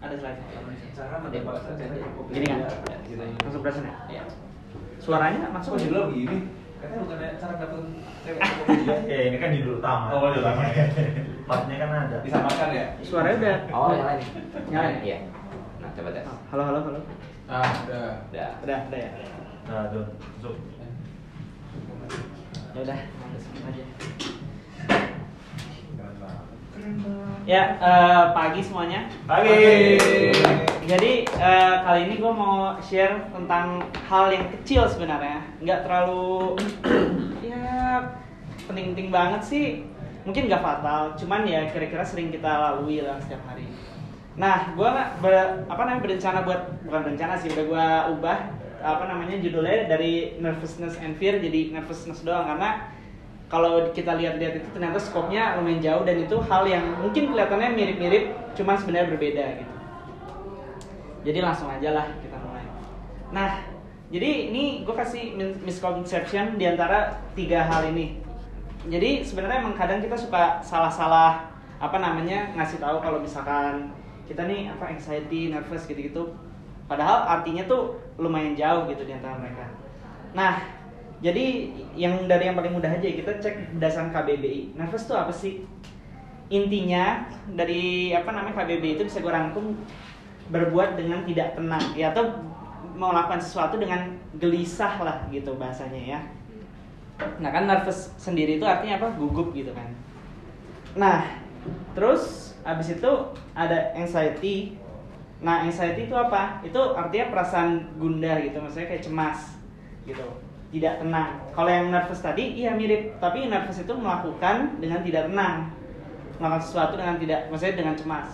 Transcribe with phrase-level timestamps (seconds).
[0.00, 0.40] Ada slide.
[0.96, 1.84] Cara saja.
[2.32, 2.58] Gini kan?
[2.64, 3.24] Ya.
[3.44, 3.94] Langsung present ya?
[4.08, 4.22] Iya.
[4.96, 6.48] Suaranya masuk lo begini?
[6.80, 8.96] Katanya bukan cara media.
[9.12, 10.08] Ya ini kan judul utama.
[10.16, 10.64] Oh, judul utama.
[11.44, 12.16] Partnya kan ada.
[12.24, 12.86] Disamakan ya?
[13.04, 13.56] Suaranya udah.
[13.76, 14.28] Oh, nyala nih.
[14.72, 14.88] Nyala.
[15.04, 15.18] Iya.
[15.84, 16.24] Nah, coba tes.
[16.24, 17.00] Halo, halo, halo.
[17.44, 18.24] Ah, udah.
[18.32, 18.48] Udah.
[18.64, 19.10] Udah, udah ya.
[19.68, 20.08] Nah, Don,
[20.40, 20.56] zoom.
[22.72, 23.84] Ya udah, langsung aja.
[27.48, 29.08] Ya, eh, pagi semuanya.
[29.26, 29.98] Pagi.
[30.86, 36.56] Jadi eh, kali ini gue mau share tentang hal yang kecil sebenarnya, nggak terlalu
[37.50, 37.64] ya
[38.68, 39.66] penting-penting banget sih.
[40.24, 43.64] Mungkin nggak fatal, cuman ya kira-kira sering kita lalui lah setiap hari.
[44.36, 45.34] Nah, gue ber,
[45.68, 47.86] apa namanya berencana buat bukan berencana sih, udah gue
[48.20, 48.38] ubah
[48.80, 52.88] apa namanya judulnya dari nervousness and fear jadi nervousness doang karena
[53.50, 58.30] kalau kita lihat-lihat itu ternyata skopnya lumayan jauh dan itu hal yang mungkin kelihatannya mirip-mirip,
[58.54, 59.74] cuman sebenarnya berbeda gitu.
[61.26, 62.64] Jadi langsung aja lah kita mulai.
[63.34, 63.50] Nah,
[64.14, 65.34] jadi ini gue kasih
[65.66, 68.22] misconception di antara tiga hal ini.
[68.86, 71.50] Jadi sebenarnya emang kadang kita suka salah-salah
[71.82, 73.92] apa namanya ngasih tahu kalau misalkan
[74.30, 76.32] kita nih apa anxiety, nervous gitu-gitu.
[76.86, 79.66] Padahal artinya tuh lumayan jauh gitu di antara mereka.
[80.38, 80.79] Nah,
[81.20, 84.72] jadi yang dari yang paling mudah aja kita cek berdasarkan KBBI.
[84.76, 85.68] Nervous tuh apa sih?
[86.48, 89.76] Intinya dari apa namanya KBBI itu bisa gue rangkum
[90.50, 92.40] berbuat dengan tidak tenang ya atau
[92.96, 96.20] melakukan sesuatu dengan gelisah lah gitu bahasanya ya.
[97.36, 99.12] Nah kan nervous sendiri itu artinya apa?
[99.20, 99.92] Gugup gitu kan.
[100.96, 101.28] Nah
[101.92, 103.12] terus abis itu
[103.52, 104.80] ada anxiety.
[105.44, 106.64] Nah anxiety itu apa?
[106.64, 109.60] Itu artinya perasaan gundah gitu, maksudnya kayak cemas
[110.08, 110.24] gitu,
[110.70, 111.30] tidak tenang.
[111.50, 115.56] Kalau yang nervous tadi iya mirip, tapi nervous itu melakukan dengan tidak tenang,
[116.38, 118.28] melakukan sesuatu dengan tidak, maksudnya dengan cemas.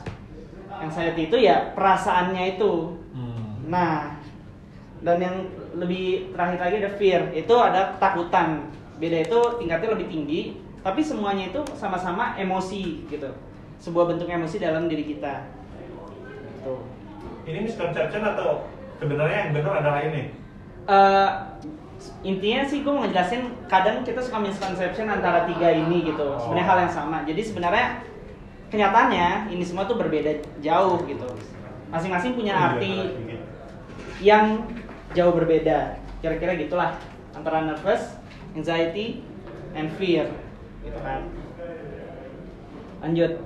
[0.77, 3.01] Anxiety itu ya perasaannya itu.
[3.17, 3.73] Hmm.
[3.73, 4.21] Nah,
[5.01, 5.37] dan yang
[5.73, 8.69] lebih terakhir lagi ada fear, itu ada ketakutan.
[9.01, 10.41] Beda itu tingkatnya lebih tinggi,
[10.85, 13.33] tapi semuanya itu sama-sama emosi gitu.
[13.81, 15.49] Sebuah bentuk emosi dalam diri kita.
[16.65, 16.81] Tuh.
[17.49, 18.69] Ini misconception atau
[19.01, 20.33] sebenarnya yang benar adalah ini?
[20.87, 21.31] Eh,
[22.27, 26.27] intinya sih gue mau ngejelasin kadang kita suka misconception antara tiga ini gitu.
[26.27, 26.41] Oh.
[26.43, 27.19] Sebenarnya hal yang sama.
[27.25, 27.87] Jadi sebenarnya
[28.69, 31.29] kenyataannya ini semua tuh berbeda jauh gitu.
[31.89, 32.95] Masing-masing punya iya, arti
[34.21, 34.67] yang
[35.15, 36.03] jauh berbeda.
[36.21, 36.99] Kira-kira gitulah
[37.33, 38.19] antara nervous,
[38.59, 39.23] anxiety,
[39.79, 40.27] and fear.
[40.83, 41.31] Gitu kan.
[43.05, 43.39] Lanjut.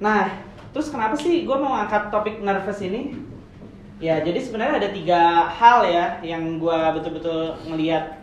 [0.00, 0.40] Nah,
[0.72, 3.29] terus kenapa sih gue mau angkat topik nervous ini?
[4.00, 8.16] Ya, jadi sebenarnya ada tiga hal ya yang gue betul-betul ngeliat.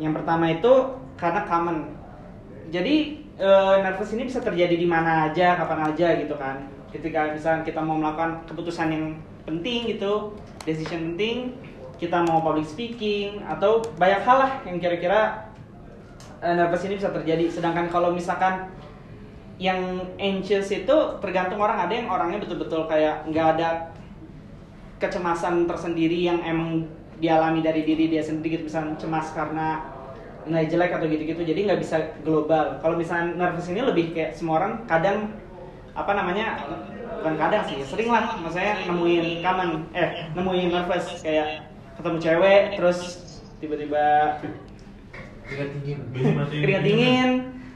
[0.00, 0.72] Yang pertama itu
[1.20, 1.92] karena common.
[2.72, 6.64] Jadi eh, nervous ini bisa terjadi di mana aja, kapan aja gitu kan.
[6.88, 9.04] Ketika misalnya kita mau melakukan keputusan yang
[9.44, 10.32] penting gitu,
[10.64, 11.52] decision penting,
[12.00, 15.52] kita mau public speaking atau banyak hal lah yang kira-kira
[16.40, 17.52] eh, nervous ini bisa terjadi.
[17.52, 18.72] Sedangkan kalau misalkan
[19.60, 23.93] yang anxious itu tergantung orang ada yang orangnya betul-betul kayak nggak ada
[24.98, 26.86] kecemasan tersendiri yang emang
[27.18, 28.70] dialami dari diri dia sendiri gitu.
[28.70, 29.82] Misalnya cemas karena
[30.44, 32.78] nilai jelek atau gitu-gitu jadi nggak bisa global.
[32.84, 35.32] Kalau misalnya nervous ini lebih kayak semua orang kadang
[35.94, 36.58] apa namanya
[37.22, 38.36] bukan kadang sih sering lah.
[38.40, 41.64] Maksudnya nemuin common eh nemuin nervous kayak
[41.96, 42.98] ketemu cewek terus
[43.62, 44.36] tiba-tiba
[45.44, 45.98] Keringat dingin.
[46.62, 47.30] Keringat dingin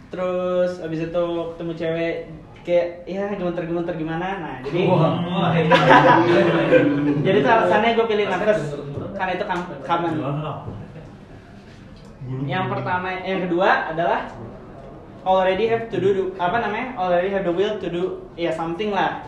[0.08, 2.14] terus abis itu ketemu cewek
[2.68, 4.26] kayak ya gemeter-gemeter gimana?
[4.44, 5.56] Nah jadi Wah,
[7.24, 8.62] jadi itu alasannya gue pilih nervous
[9.16, 9.44] karena itu
[9.88, 10.12] common.
[12.44, 14.28] Yang pertama yang kedua adalah
[15.24, 19.24] already have to do apa namanya already have the will to do ya something lah.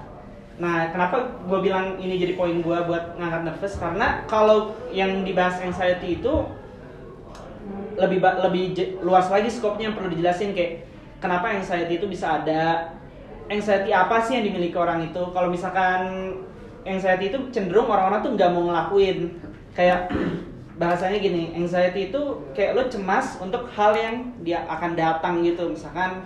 [0.61, 5.65] Nah kenapa gue bilang ini jadi poin gue buat ngangkat nervous karena kalau yang dibahas
[5.65, 6.45] anxiety itu
[7.97, 8.65] lebih lebih
[9.01, 10.85] luas lagi skopnya yang perlu dijelasin kayak
[11.25, 12.93] kenapa anxiety itu bisa ada
[13.51, 15.23] anxiety apa sih yang dimiliki orang itu?
[15.35, 16.33] Kalau misalkan
[16.87, 19.19] anxiety itu cenderung orang-orang tuh nggak mau ngelakuin.
[19.75, 20.11] Kayak
[20.79, 22.23] bahasanya gini anxiety itu
[22.57, 25.69] kayak lo cemas untuk hal yang dia akan datang gitu.
[25.75, 26.25] Misalkan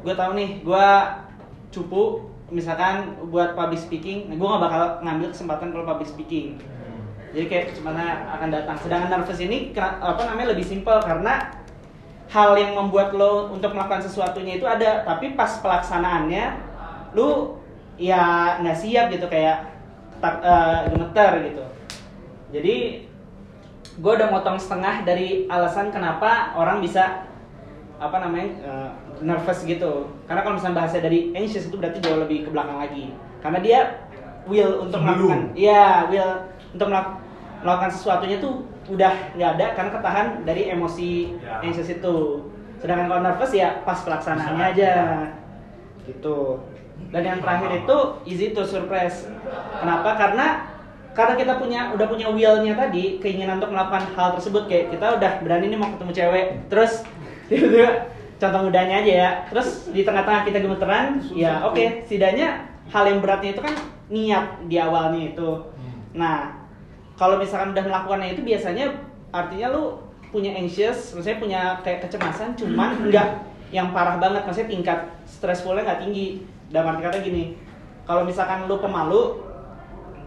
[0.00, 0.88] gue tahu nih gue
[1.74, 6.62] cupu misalkan buat public speaking gue nggak bakal ngambil kesempatan kalau public speaking.
[7.32, 8.76] Jadi kayak kecepatannya akan datang.
[8.76, 11.61] Sedangkan nervous ini apa namanya lebih simpel karena
[12.32, 16.44] hal yang membuat lo untuk melakukan sesuatunya itu ada tapi pas pelaksanaannya
[17.12, 17.60] lu
[18.00, 19.68] ya nggak siap gitu kayak
[20.24, 21.64] tak eh, gemeter gitu.
[22.56, 22.76] Jadi
[23.92, 27.28] gue udah motong setengah dari alasan kenapa orang bisa
[28.00, 28.90] apa namanya eh,
[29.20, 30.08] nervous gitu.
[30.24, 33.12] Karena kalau misalnya bahasa dari anxious itu berarti jauh lebih ke belakang lagi.
[33.44, 33.80] Karena dia
[34.48, 35.20] will untuk Sebelum.
[35.20, 36.32] melakukan iya will
[36.72, 37.20] untuk melak-
[37.62, 41.10] melakukan sesuatunya tuh udah nggak ada karena ketahan dari emosi
[41.40, 41.58] Ya.
[41.60, 42.16] anxious itu.
[42.76, 44.92] Sedangkan kalau nervous ya pas pelaksanaannya aja.
[46.02, 46.58] gitu.
[47.08, 47.96] Dan yang terakhir itu
[48.26, 49.30] easy to surprise.
[49.78, 50.18] Kenapa?
[50.18, 50.46] Karena
[51.12, 54.66] karena kita punya udah punya willnya tadi keinginan untuk melakukan hal tersebut.
[54.66, 56.92] Kayak kita udah berani nih mau ketemu cewek terus
[57.48, 57.90] tiba-tiba
[58.36, 59.30] contoh mudahnya aja ya.
[59.46, 62.48] Terus di tengah-tengah kita gemeteran ya oke setidaknya
[62.90, 63.74] hal yang beratnya itu kan
[64.08, 65.50] niat di awalnya itu.
[66.12, 66.61] Nah
[67.16, 68.86] kalau misalkan udah melakukannya itu biasanya
[69.32, 69.84] artinya lu
[70.32, 76.00] punya anxious maksudnya punya kayak kecemasan cuman enggak yang parah banget maksudnya tingkat stressfulnya nggak
[76.04, 76.44] tinggi.
[76.72, 77.44] Dalam arti kata gini
[78.08, 79.44] kalau misalkan lu pemalu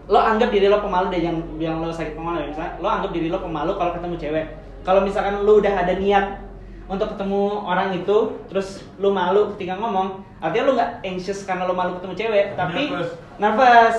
[0.06, 2.48] lo anggap diri lo pemalu deh yang yang lo sakit pemalu ya.
[2.54, 4.46] Misalnya lo anggap diri lo pemalu kalau ketemu cewek.
[4.86, 6.46] Kalau misalkan lo udah ada niat
[6.86, 11.74] untuk ketemu orang itu terus lo malu ketika ngomong artinya lo nggak anxious karena lo
[11.74, 13.12] malu ketemu cewek tapi Nervous.
[13.42, 13.98] nervous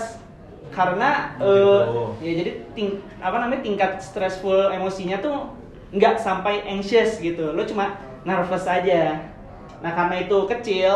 [0.76, 2.02] karena Oh, eh, gitu.
[2.20, 5.48] ya jadi ting apa namanya tingkat stressful emosinya tuh
[5.96, 7.56] nggak sampai anxious gitu.
[7.56, 7.96] Lo cuma
[8.28, 9.32] nervous aja.
[9.80, 10.92] Nah karena itu kecil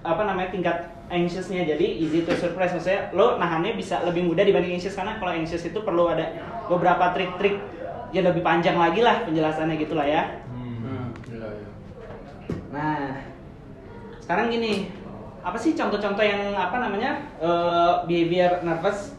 [0.00, 0.76] apa namanya tingkat
[1.06, 5.34] anxiousnya jadi easy to surprise maksudnya lo nahannya bisa lebih mudah dibanding anxious karena kalau
[5.36, 6.32] anxious itu perlu ada
[6.66, 7.62] beberapa trik-trik
[8.10, 10.22] yang lebih panjang lagi lah penjelasannya gitu lah ya.
[10.50, 11.10] Hmm.
[12.70, 13.22] nah
[14.22, 14.90] sekarang gini
[15.46, 19.14] apa sih contoh-contoh yang apa namanya eh, behavior nervous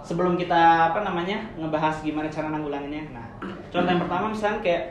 [0.00, 3.26] sebelum kita apa namanya ngebahas gimana cara nanggulanginnya nah
[3.68, 4.82] contoh yang pertama misalnya kayak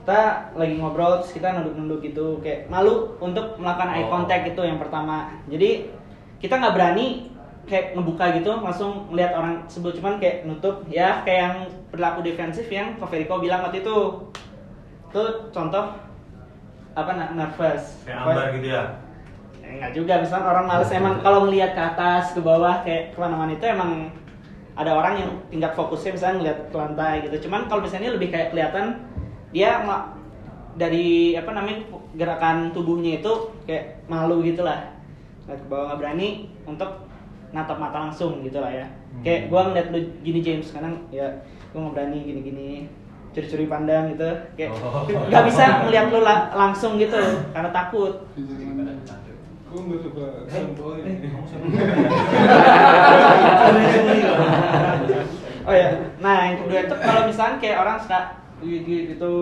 [0.00, 0.20] kita
[0.56, 4.12] lagi ngobrol terus kita nunduk-nunduk gitu kayak malu untuk melakukan eye Oh.
[4.12, 5.92] contact itu yang pertama jadi
[6.40, 7.28] kita nggak berani
[7.64, 11.56] kayak ngebuka gitu langsung ngeliat orang sebelum cuman kayak nutup ya kayak yang
[11.88, 13.96] perilaku defensif yang Ko Veriko bilang waktu itu
[15.08, 15.22] itu
[15.52, 15.84] contoh
[16.92, 18.84] apa nervous Kayak ambar gitu ya.
[19.64, 20.90] Eh, enggak juga misalnya orang males.
[20.92, 24.12] Emang kalau ngelihat ke atas ke bawah kayak ke mana-mana itu emang
[24.74, 27.48] ada orang yang tingkat fokusnya misalnya ngelihat ke lantai gitu.
[27.48, 29.00] Cuman kalau misalnya lebih kayak kelihatan
[29.54, 29.80] dia
[30.74, 33.32] dari apa namanya gerakan tubuhnya itu
[33.64, 34.90] kayak malu gitu lah
[35.46, 36.28] ngeliat ke bawah nggak berani
[36.66, 36.90] untuk
[37.54, 38.86] natap mata langsung gitu lah ya
[39.22, 41.30] kayak gua ngeliat lu gini James sekarang ya
[41.70, 42.68] gua nggak berani gini-gini
[43.30, 44.30] curi-curi pandang gitu.
[44.54, 45.06] Kayak Oh.
[45.06, 47.18] nggak bisa ngeliat lu la- langsung gitu
[47.54, 48.26] karena takut
[49.74, 51.34] Gue nggak suka sampel ini.
[55.66, 58.20] Oh ya, nah yang kedua itu kalau misalnya kayak orang suka
[58.62, 59.34] gitu,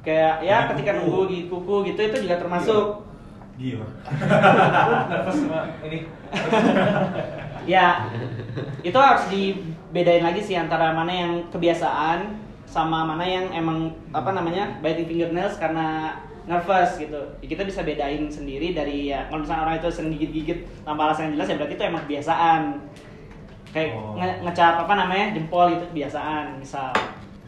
[0.00, 0.98] kayak ya ketika kuku.
[1.04, 3.04] nunggu gigit kuku gitu itu juga termasuk.
[3.60, 3.88] Gila.
[5.12, 5.98] Nervous sama ini.
[7.62, 8.10] Ya,
[8.82, 12.34] itu harus dibedain lagi sih antara mana yang kebiasaan
[12.66, 17.20] sama mana yang emang apa namanya biting fingernails karena nervous gitu.
[17.38, 21.30] Ya, kita bisa bedain sendiri dari ya kalau misalnya orang itu sering gigit-gigit tanpa alasan
[21.30, 22.62] yang jelas ya berarti itu emang kebiasaan.
[23.70, 24.14] Kayak Oh.
[24.14, 26.90] nge- ngecap apa namanya jempol itu kebiasaan misal.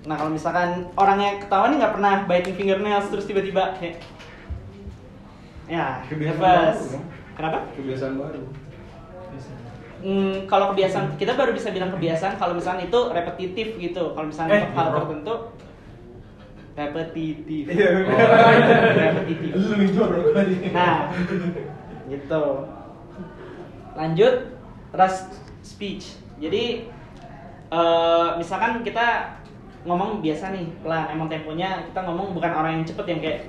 [0.04, 3.98] Nah kalau misalkan orangnya ketahuan nih nggak pernah biting fingernails terus tiba-tiba kayak
[5.64, 6.78] ya Kebiasaan nervous.
[6.80, 7.04] baru, dong.
[7.34, 7.58] Kenapa?
[7.74, 8.42] Kebiasaan baru.
[9.98, 14.12] Hmm, kalau kebiasaan kita baru bisa bilang kebiasaan kalau misalnya itu repetitif gitu.
[14.12, 14.96] Kalau misalnya Eh, hal bro.
[15.00, 15.34] tertentu
[16.74, 17.64] repetitif.
[17.74, 19.50] Iya, Oh, repetitif.
[19.54, 20.54] Lu jorok tadi.
[20.74, 21.10] Nah,
[22.10, 22.44] gitu.
[23.94, 24.34] Lanjut
[24.94, 25.18] rush
[25.62, 26.18] speech.
[26.42, 26.90] Jadi
[27.70, 29.38] eh, misalkan kita
[29.84, 33.40] ngomong biasa nih pelan, emang temponya kita ngomong bukan orang yang cepet yang kayak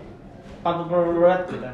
[0.65, 1.69] papat gitu.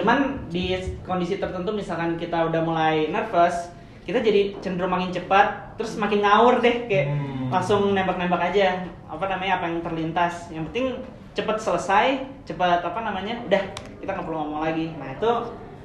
[0.00, 3.74] Cuman di kondisi tertentu misalkan kita udah mulai nervous,
[4.06, 7.52] kita jadi cenderung makin cepat, terus makin ngawur deh kayak Hmm.
[7.52, 10.50] langsung nembak-nembak aja apa namanya apa yang terlintas.
[10.50, 10.86] Yang penting
[11.30, 12.06] cepet selesai,
[12.42, 13.62] cepat apa namanya, udah
[14.02, 14.90] kita nggak perlu ngomong lagi.
[14.98, 15.30] Nah itu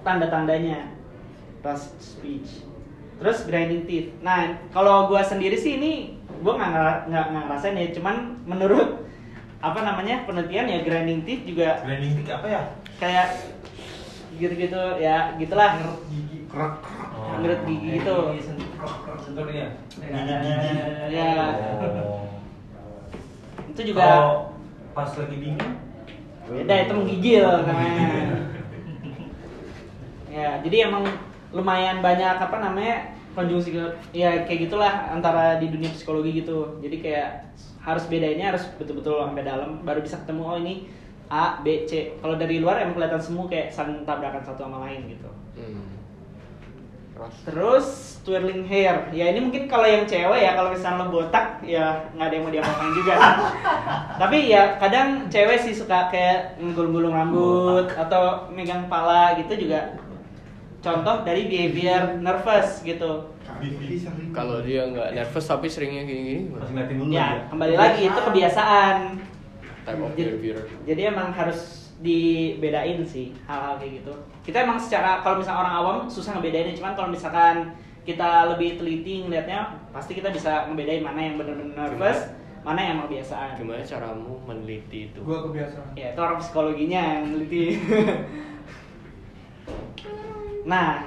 [0.01, 0.89] tanda-tandanya
[1.61, 2.65] rush speech.
[3.21, 4.09] Terus grinding teeth.
[4.19, 6.71] Nah kalau gua sendiri sih ini gua nggak
[7.07, 9.05] nggak nggak ngerasain ya, cuman menurut
[9.61, 12.61] apa namanya penelitian ya grinding teeth juga Grinding tick apa ya?
[12.97, 13.27] kayak
[14.33, 15.77] gitu-gitu ya gitulah
[16.09, 16.49] Gigi.
[16.49, 16.73] Krek.
[17.37, 18.17] ngerut gigi gitu
[19.31, 19.67] Gigi sentuh sentuh dia.
[19.95, 21.15] Gigi-gigi.
[21.15, 21.31] ya
[22.01, 22.27] Oh.
[23.71, 24.51] itu juga Kalau
[24.91, 25.69] pas lagi dingin
[26.51, 28.07] beda itu menggigil namanya
[30.27, 31.07] ya jadi emang
[31.55, 33.71] lumayan banyak apa namanya konjungsi
[34.11, 37.29] ya kayak gitulah antara di dunia psikologi gitu jadi kayak
[37.79, 40.91] harus bedainnya harus betul-betul sampai dalam baru bisa ketemu oh ini
[41.31, 45.07] A B C kalau dari luar emang kelihatan semua kayak saling tabrakan satu sama lain
[45.07, 46.00] gitu Hmm.
[47.21, 47.35] Terus.
[47.45, 47.87] Terus
[48.21, 49.09] twirling hair.
[49.13, 52.43] Ya ini mungkin kalau yang cewek ya kalau misalnya lo botak ya nggak ada yang
[52.45, 53.15] mau diapain juga.
[54.21, 59.97] Tapi ya kadang cewek sih suka kayak ngulung-gulung rambut atau megang kepala gitu juga.
[60.81, 63.29] Contoh dari behavior nervous gitu.
[64.33, 66.49] Kalau dia nggak nervous tapi seringnya gini-gini
[67.13, 68.97] Ya kembali lagi itu kebiasaan.
[69.81, 70.37] Type of Jadi,
[70.85, 74.13] jadi emang harus dibedain sih hal-hal kayak gitu.
[74.41, 79.21] Kita emang secara kalau misalnya orang awam susah ngebedainnya, cuman kalau misalkan kita lebih teliti
[79.21, 82.33] ngeliatnya, pasti kita bisa ngebedain mana yang benar-benar nervous,
[82.65, 83.61] mana yang emang kebiasaan.
[83.61, 85.21] Gimana caramu meneliti itu?
[85.21, 85.93] Gua kebiasaan.
[85.93, 87.77] Ya itu orang psikologinya yang neliti.
[90.71, 91.05] nah,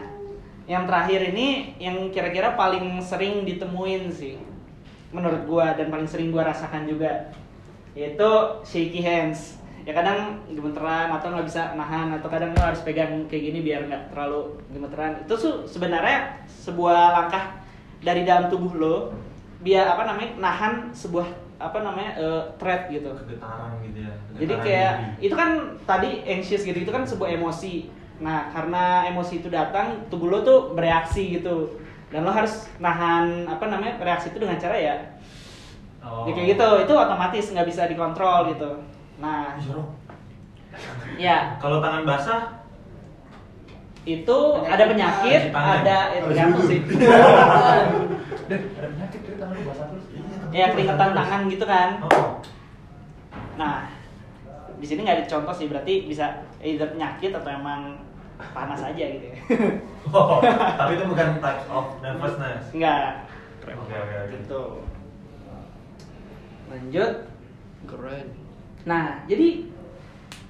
[0.71, 4.39] yang terakhir ini yang kira-kira paling sering ditemuin sih,
[5.11, 7.35] menurut gua dan paling sering gua rasakan juga,
[7.99, 8.31] yaitu
[8.63, 9.64] shaky hands.
[9.85, 13.85] Ya kadang gemeteran atau nggak bisa nahan atau kadang lo harus pegang kayak gini biar
[13.85, 15.13] nggak terlalu gemeteran.
[15.29, 17.61] Itu tuh sebenarnya sebuah langkah
[18.01, 18.97] dari dalam tubuh lo
[19.61, 21.25] biar apa namanya nahan sebuah
[21.61, 23.13] apa namanya eh, threat gitu.
[23.85, 24.13] Gitu ya.
[24.41, 25.29] Jadi kayak diri.
[25.29, 25.51] itu kan
[25.85, 27.93] tadi anxious gitu itu kan sebuah emosi.
[28.25, 31.77] Nah karena emosi itu datang tubuh lo tuh bereaksi gitu
[32.09, 34.97] dan lo harus nahan apa namanya reaksi itu dengan cara ya,
[36.05, 36.29] Oh.
[36.29, 38.71] ya kayak gitu itu otomatis nggak bisa dikontrol gitu.
[39.19, 39.55] Nah
[41.15, 42.43] ya Kalau tangan basah
[44.05, 45.81] itu ada penyakit, tangan.
[45.81, 46.81] ada itu sih.
[48.53, 50.05] Dan ada penyakit dari tangan basah terus.
[50.53, 51.89] ya keringetan tangan gitu kan.
[52.05, 52.37] Oh.
[53.57, 53.89] Nah
[54.77, 57.97] di sini nggak ada contoh sih berarti bisa either penyakit atau emang
[58.53, 59.39] panas aja gitu ya.
[60.15, 60.39] Oh,
[60.79, 62.71] tapi itu bukan type of nervousness.
[62.77, 63.25] Enggak.
[63.65, 64.37] Oke oke oke.
[64.37, 64.63] gitu
[66.69, 67.13] lanjut
[67.89, 68.44] Keren.
[68.85, 69.65] Nah jadi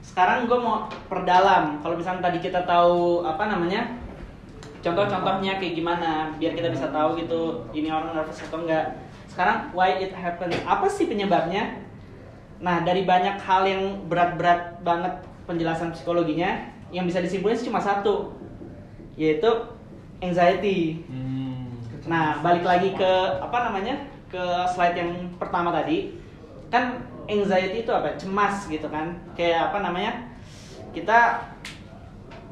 [0.04, 1.82] sekarang gue mau perdalam.
[1.82, 3.98] Kalau misalnya tadi kita tahu apa namanya
[4.84, 8.94] contoh-contohnya kayak gimana biar kita bisa tahu gitu ini orang nervous atau enggak.
[9.26, 11.82] Sekarang why it happen apa sih penyebabnya?
[12.62, 15.14] Nah dari banyak hal yang berat-berat banget
[15.50, 18.38] penjelasan psikologinya yang bisa disimpulin cuma satu
[19.18, 19.50] yaitu
[20.22, 21.02] anxiety.
[22.04, 23.96] Nah, balik lagi ke apa namanya?
[24.28, 26.12] Ke slide yang pertama tadi.
[26.68, 27.00] Kan
[27.30, 28.14] anxiety itu apa?
[28.16, 29.14] Cemas gitu kan.
[29.34, 30.12] Kayak apa namanya?
[30.94, 31.42] Kita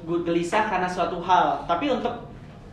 [0.03, 2.27] gelisah karena suatu hal, tapi untuk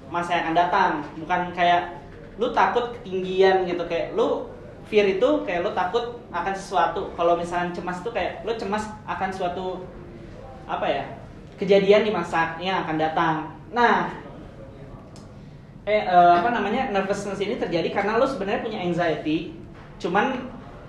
[0.09, 0.91] masa yang akan datang,
[1.21, 2.01] bukan kayak
[2.41, 4.49] lu takut ketinggian gitu kayak lu
[4.89, 7.13] fear itu kayak lu takut akan sesuatu.
[7.13, 9.85] Kalau misalnya cemas itu kayak lu cemas akan suatu
[10.65, 11.05] apa ya?
[11.59, 13.35] kejadian di masa yang akan datang.
[13.75, 14.07] Nah,
[15.83, 19.57] eh eh, apa namanya nervousness ini terjadi karena lu sebenarnya punya anxiety
[19.99, 20.37] cuman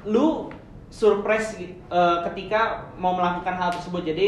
[0.06, 0.52] lu
[0.90, 4.02] surprise eh, ketika mau melakukan hal tersebut.
[4.02, 4.26] Jadi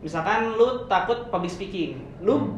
[0.00, 2.56] misalkan lu takut public speaking lu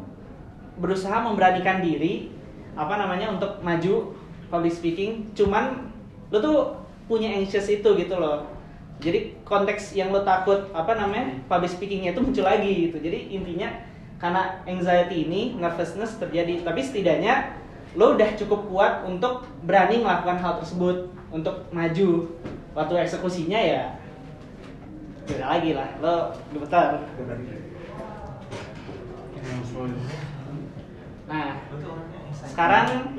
[0.79, 2.31] berusaha memberanikan diri
[2.73, 4.15] apa namanya untuk maju
[4.47, 5.91] public speaking cuman
[6.31, 8.47] lu tuh punya anxious itu gitu loh.
[9.03, 12.97] Jadi konteks yang lu takut apa namanya public speakingnya itu muncul lagi gitu.
[13.01, 13.69] Jadi intinya
[14.21, 17.59] karena anxiety ini nervousness terjadi tapi setidaknya
[17.93, 22.31] lo udah cukup kuat untuk berani melakukan hal tersebut untuk maju
[22.73, 23.83] waktu eksekusinya ya
[25.23, 25.89] beda lagi lah.
[26.01, 26.99] Lo gemetar
[31.23, 31.55] nah
[32.45, 33.15] sekarang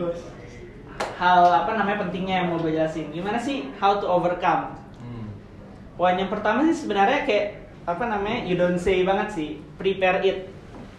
[1.18, 3.11] hal apa namanya pentingnya yang mau gue jelasin?
[3.11, 4.78] Gimana sih how to overcome?
[5.02, 5.26] Hmm.
[5.99, 7.46] Poin yang pertama sih sebenarnya kayak
[7.84, 9.50] apa namanya you don't say banget sih.
[9.78, 10.38] Prepare it.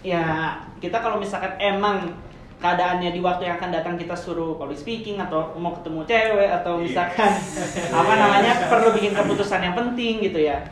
[0.03, 2.13] Ya kita kalau misalkan emang
[2.59, 6.79] keadaannya di waktu yang akan datang kita suruh public speaking atau mau ketemu cewek atau
[6.79, 7.31] misalkan
[7.99, 10.63] apa namanya perlu bikin keputusan yang penting gitu ya.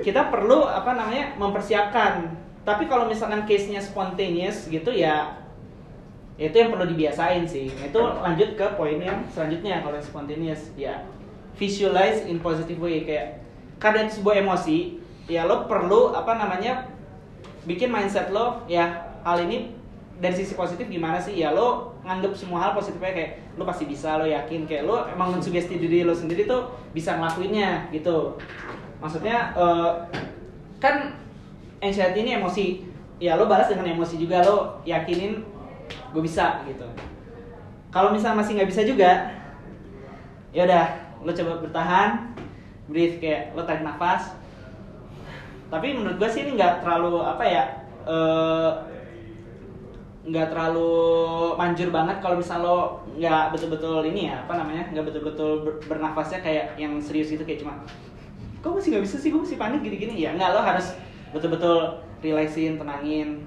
[0.00, 2.30] Kita perlu apa namanya mempersiapkan.
[2.64, 5.40] Tapi kalau misalkan case nya spontaneous gitu ya
[6.40, 7.68] itu yang perlu dibiasain sih.
[7.68, 11.04] Itu lanjut ke poin yang selanjutnya kalau yang spontaneous ya.
[11.60, 13.44] Visualize in positive way kayak
[13.76, 16.88] karena itu sebuah emosi ya lo perlu apa namanya
[17.64, 19.72] bikin mindset lo ya hal ini
[20.20, 21.40] dari sisi positif gimana sih?
[21.40, 25.40] Ya lo nganggep semua hal positifnya kayak lo pasti bisa lo yakin kayak lo emang
[25.40, 28.36] mensugesti diri lo sendiri tuh bisa ngelakuinnya gitu.
[29.00, 29.90] Maksudnya eh,
[30.76, 31.16] kan
[31.80, 32.66] anxiety ini emosi.
[33.20, 35.40] Ya lo balas dengan emosi juga lo yakinin
[36.12, 36.84] gue bisa gitu.
[37.90, 39.40] Kalau misalnya masih nggak bisa juga
[40.52, 40.86] ya udah
[41.24, 42.10] lo coba bertahan
[42.92, 44.36] breathe kayak lo tarik nafas.
[45.72, 47.64] Tapi menurut gue sih ini nggak terlalu apa ya
[48.04, 48.70] eh,
[50.20, 50.92] nggak terlalu
[51.56, 52.78] manjur banget kalau misal lo
[53.16, 57.64] nggak betul-betul ini ya apa namanya nggak betul-betul ber- bernafasnya kayak yang serius itu kayak
[57.64, 57.80] cuma
[58.60, 59.32] kok masih nggak bisa sih?
[59.32, 59.80] Gue masih panik?
[59.80, 60.20] gini-gini.
[60.20, 60.92] Ya nggak lo harus
[61.32, 63.40] betul-betul relaxin tenangin.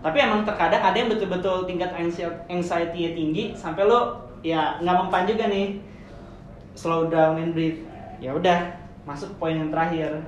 [0.00, 5.26] Tapi emang terkadang ada yang betul-betul tingkat anxi- anxiety-nya tinggi sampai lo ya nggak mempan
[5.26, 5.82] juga nih.
[6.78, 7.82] Slow down and breathe.
[8.22, 8.70] Ya udah
[9.02, 10.22] masuk poin yang terakhir.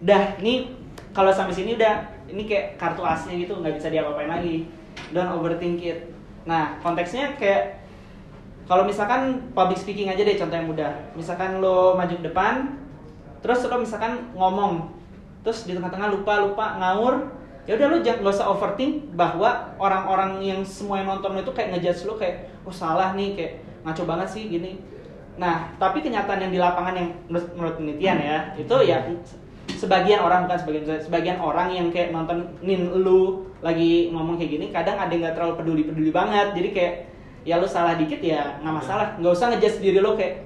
[0.00, 0.72] Udah nih
[1.12, 2.00] kalau sampai sini udah
[2.32, 4.64] ini kayak kartu asnya gitu nggak bisa diapa-apain lagi
[5.14, 6.10] don't overthink it
[6.44, 7.84] nah konteksnya kayak
[8.64, 10.92] kalau misalkan public speaking aja deh contoh yang mudah.
[11.12, 12.80] Misalkan lo maju ke depan
[13.44, 14.88] terus lo misalkan ngomong
[15.44, 17.28] terus di tengah-tengah lupa lupa ngawur
[17.68, 22.08] ya udah lo jangan usah overthink bahwa orang-orang yang semua yang nonton itu kayak ngejudge
[22.08, 23.52] lo kayak oh salah nih kayak
[23.84, 24.80] ngaco banget sih gini.
[25.36, 29.04] Nah tapi kenyataan yang di lapangan yang menurut, menurut penelitian ya itu ya
[29.76, 35.00] sebagian orang bukan sebagian sebagian orang yang kayak nontonin lu lagi ngomong kayak gini kadang
[35.00, 36.52] ada yang nggak terlalu peduli peduli banget.
[36.52, 36.94] Jadi kayak
[37.48, 39.16] ya lu salah dikit ya nggak masalah.
[39.16, 40.44] Nggak usah ngejudge diri lo kayak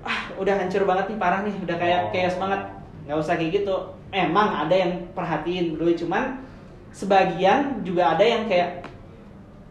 [0.00, 2.10] ah udah hancur banget nih parah nih udah kayak Oh.
[2.10, 2.60] chaos banget.
[3.04, 3.76] Nggak usah kayak gitu.
[4.08, 6.40] Emang ada yang perhatiin dulu cuman
[6.88, 8.88] sebagian juga ada yang kayak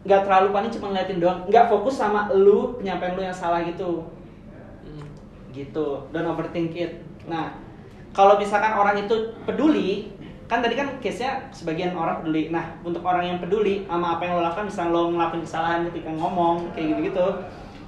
[0.06, 1.40] nggak terlalu panik cuma ngeliatin doang.
[1.50, 4.06] Nggak fokus sama lu penyampaian lu yang salah gitu.
[4.86, 5.06] Hmm.
[5.50, 6.06] gitu.
[6.14, 7.02] Don't overthink it.
[7.26, 7.58] Nah
[8.14, 10.14] kalau misalkan orang itu peduli
[10.52, 12.52] kan tadi kan case nya sebagian orang peduli.
[12.52, 16.12] Nah untuk orang yang peduli sama apa yang lo lakukan misalnya lo ngelakuin kesalahan ketika
[16.12, 17.26] ngomong kayak gitu gitu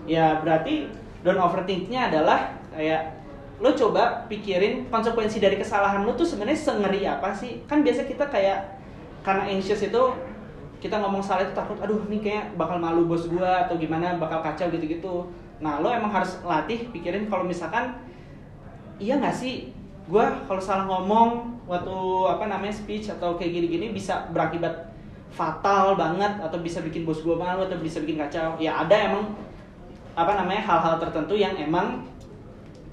[0.09, 0.89] ya berarti
[1.21, 3.21] don't overthinknya adalah kayak
[3.61, 7.61] lo coba pikirin konsekuensi dari kesalahan lo tuh sebenarnya sengeri apa sih?
[7.69, 8.81] Kan biasa kita kayak
[9.21, 10.03] karena anxious itu
[10.81, 14.41] kita ngomong salah itu takut aduh ini kayak bakal malu bos gua atau gimana bakal
[14.41, 15.29] kacau gitu-gitu.
[15.61, 17.93] Nah lo emang harus latih pikirin kalau misalkan
[18.97, 19.74] iya nggak sih
[20.05, 21.97] gua kalau salah ngomong waktu
[22.29, 24.93] apa namanya speech atau kayak gini-gini bisa berakibat
[25.33, 28.61] fatal banget atau bisa bikin bos gua malu atau bisa bikin kacau.
[28.61, 29.33] Ya ada emang
[30.15, 32.05] apa namanya hal-hal tertentu yang emang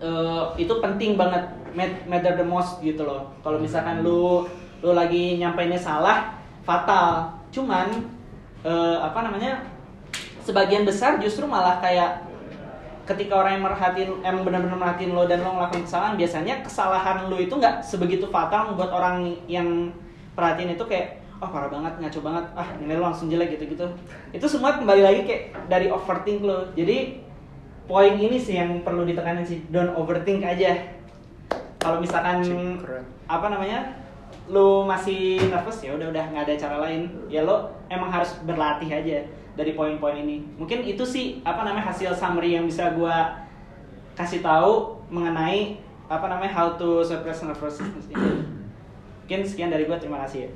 [0.02, 1.44] eh, itu penting banget
[1.78, 3.30] mat- matter the most gitu loh.
[3.46, 4.48] Kalau misalkan lu
[4.82, 6.34] lu lagi nyampeinnya salah
[6.66, 7.30] fatal.
[7.52, 7.92] Cuman
[8.64, 9.62] eh, apa namanya
[10.42, 12.31] sebagian besar justru malah kayak
[13.12, 17.38] ketika orang yang merhatiin emang benar-benar merhatiin lo dan lo ngelakuin kesalahan biasanya kesalahan lo
[17.38, 19.92] itu nggak sebegitu fatal buat orang yang
[20.32, 22.46] perhatiin itu kayak oh parah banget ngaco banget.
[22.56, 23.86] Ah nilai lo langsung jelek gitu gitu
[24.32, 26.72] itu semua kembali lagi kayak dari overthink lo.
[26.72, 27.20] Jadi
[27.90, 29.60] poin ini sih yang perlu ditekanin sih.
[29.68, 30.96] Don't overthink aja.
[31.82, 32.46] Kalau misalkan
[33.28, 33.98] apa namanya
[34.48, 37.12] lo masih nervous ya udah udah nggak ada cara lain.
[37.28, 42.10] Ya lo emang harus berlatih aja dari poin-poin ini mungkin itu sih apa namanya hasil
[42.12, 43.46] summary yang bisa gua
[44.14, 48.42] kasih tahu mengenai apa namanya how to suppress nervousness ini
[49.22, 50.52] mungkin sekian dari gua terima kasih ya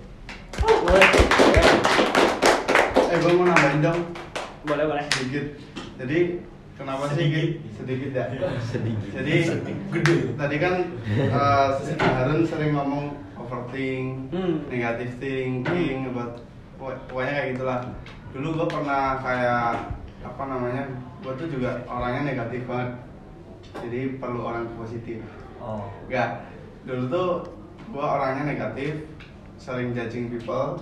[3.05, 3.99] Eh, gue mau nambahin dong
[4.65, 5.45] boleh boleh sedikit.
[5.95, 6.41] Jadi
[6.73, 7.47] kenapa sih Sedikit.
[7.77, 8.25] sedikit ya?
[8.59, 9.09] Sedikit.
[9.13, 9.33] Jadi
[9.93, 10.15] Gede.
[10.33, 10.73] tadi kan
[11.07, 11.69] eh,
[12.01, 14.65] Harun sering ngomong overthink, Hmm.
[14.67, 16.41] negative thinking, about
[16.75, 17.79] pokok- pokoknya kayak gitulah.
[18.35, 19.95] Dulu gue pernah kayak
[20.27, 20.83] apa namanya?
[21.23, 22.99] Gue tuh juga orangnya negatif banget.
[23.79, 25.23] Jadi perlu orang positif.
[25.63, 25.87] Oh.
[26.11, 26.43] Enggak.
[26.85, 27.29] Dulu tuh
[27.89, 29.07] gua orangnya negatif,
[29.57, 30.77] sering judging people.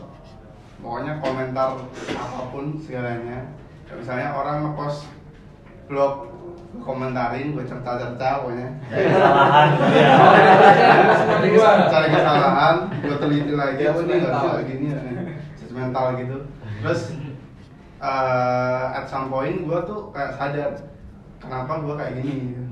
[0.84, 1.80] Pokoknya komentar
[2.18, 3.48] apa pun segalanya.
[3.88, 5.08] Kayak misalnya orang ngepost
[5.88, 6.28] blog
[6.74, 8.70] gua komentarin, gue cerita-cerita pokoknya.
[8.92, 9.68] Kesalahan.
[11.24, 15.00] Cari kesalahan, cari kesalahan, gue teliti lagi, oh ini nggak bisa gini ya,
[15.62, 16.38] judgmental gitu.
[16.82, 17.02] Terus
[18.04, 20.72] eh, at some point gue tuh kayak sadar
[21.40, 22.34] kenapa gue kayak gini.
[22.52, 22.64] gitu.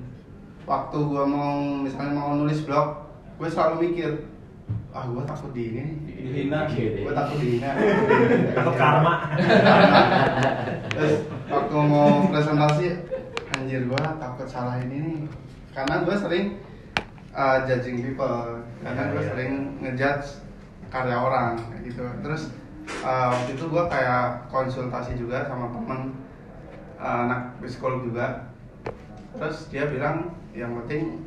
[0.67, 2.99] Waktu gue mau misalnya mau nulis blog,
[3.39, 4.11] gue selalu mikir,
[4.93, 6.69] ah gue takut di ini, Dihina.
[6.69, 7.71] gue takut dihina.
[8.55, 9.13] Takut karma.
[10.93, 11.13] Terus
[11.49, 12.87] waktu mau presentasi,
[13.57, 15.19] anjir gue takut salah ini nih.
[15.71, 16.45] Karena gue sering
[17.33, 19.29] uh, judging people, karena Iya, gue iya.
[19.33, 20.27] sering ngejudge
[20.91, 22.03] karya orang kayak gitu.
[22.21, 22.41] Terus
[23.01, 25.99] uh, waktu itu gue kayak konsultasi juga sama temen
[27.01, 28.51] uh, anak psikolog juga.
[29.37, 31.23] Terus dia bilang yang penting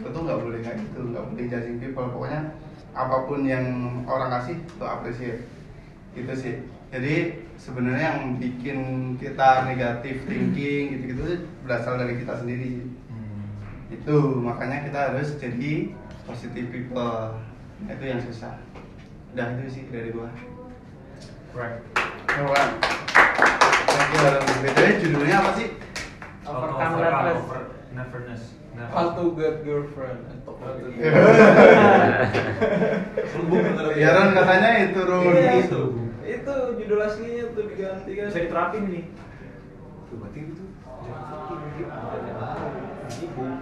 [0.00, 2.08] tuh nggak boleh kayak gitu, nggak boleh judging people.
[2.08, 2.56] Pokoknya
[2.96, 3.66] apa pun yang
[4.08, 5.44] orang kasih tuh appreciate.
[6.16, 6.54] Gitu sih.
[6.90, 8.78] Jadi sebenarnya yang bikin
[9.20, 12.82] kita negatif thinking gitu-gitu berasal dari kita sendiri
[13.90, 17.34] itu makanya kita harus jadi positive people.
[17.86, 18.54] Nah, itu yang susah.
[19.34, 20.30] Udah itu sih dari gua
[21.50, 21.82] Right.
[22.30, 22.70] You Alan.
[24.60, 25.68] BTW judulnya apa sih?
[26.46, 26.94] Overcome
[27.90, 28.54] Nervousness.
[28.78, 28.94] Nervous.
[28.94, 30.94] How to get girlfriend and talk about it.
[33.50, 33.86] Bener.
[33.98, 35.52] Ya Ron katanya itu Ron Iya.
[35.66, 35.82] itu.
[36.22, 38.26] Itu judul aslinya tuh diganti kan.
[38.30, 39.04] Bisa diterapin nih.
[40.06, 40.64] Tuh, berarti itu.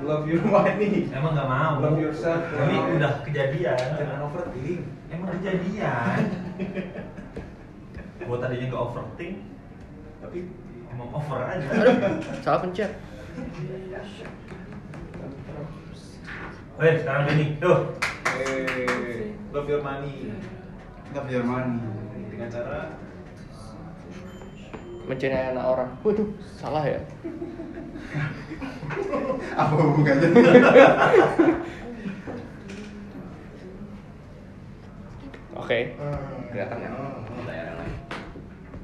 [0.05, 1.09] Love your money.
[1.09, 1.81] Emang nggak mau.
[1.81, 2.45] Love yourself.
[2.53, 3.81] Ini udah kejadian.
[3.97, 4.85] Jangan overthink.
[5.09, 6.21] Emang kejadian.
[8.27, 9.47] Gua tadinya nggak overthink,
[10.19, 10.51] tapi
[10.91, 11.69] emang over aja.
[12.43, 12.91] Salah pencet.
[16.79, 17.99] Oke, sekarang ini, tuh.
[18.39, 20.31] Eh, love your money.
[21.11, 21.79] Love your money.
[22.31, 22.79] Dengan cara
[25.09, 25.89] Mencintai anak orang.
[26.05, 27.01] Waduh, salah ya.
[29.59, 30.29] Apa hubungannya?
[35.57, 35.97] Oke.
[36.53, 36.93] Kelihatan nggak?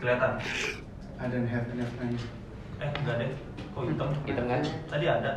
[0.04, 0.20] Yang.
[0.20, 0.32] Kelihatan.
[1.16, 2.20] I don't have enough money.
[2.76, 3.30] Eh, enggak deh.
[3.72, 4.08] Kok hitam?
[4.28, 4.60] Hitam kan?
[4.90, 5.32] Tadi ada.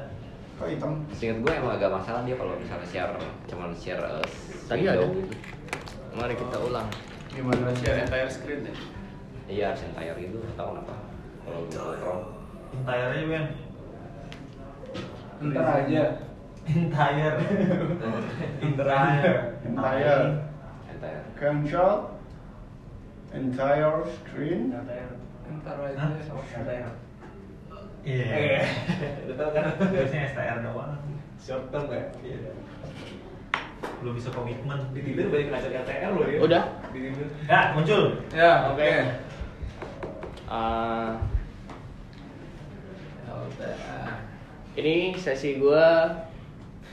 [0.59, 0.91] Kok hitam?
[1.15, 3.13] Seingat gue emang agak masalah dia kalau misalnya share
[3.47, 4.27] cuman share eh,
[4.67, 5.05] Tadi ada.
[5.07, 5.31] gitu.
[6.17, 6.87] Mari kita ulang.
[7.31, 7.71] Gimana?
[7.79, 8.73] Share entire screen ya.
[9.47, 10.95] Iya harus entire gitu, tahu kenapa.
[11.47, 12.19] Kalau lu kontrol.
[12.75, 13.45] Entire aja, Ben.
[15.37, 16.03] ntar aja.
[16.67, 17.33] Entire.
[18.59, 19.33] Entire.
[19.63, 20.19] Entire.
[20.91, 21.21] Entire.
[21.39, 22.16] Control.
[23.37, 24.73] Entire screen.
[25.47, 26.09] Entar Hah?
[26.09, 26.89] aja.
[28.07, 28.63] Iya.
[29.37, 29.65] Tau kan?
[29.93, 30.97] Biasanya STR doang.
[31.37, 32.03] Short term ya?
[32.25, 32.51] Iya.
[34.01, 34.79] Belum bisa komitmen.
[34.89, 36.39] Di Tinder banyak ngajar RTL loh ya.
[36.41, 36.63] Udah.
[36.89, 37.27] Di Tinder.
[37.45, 38.03] Ya, muncul.
[38.33, 38.89] Ya, oke.
[40.47, 41.19] Ah,
[43.27, 43.77] Ya udah.
[44.79, 46.09] ini sesi gua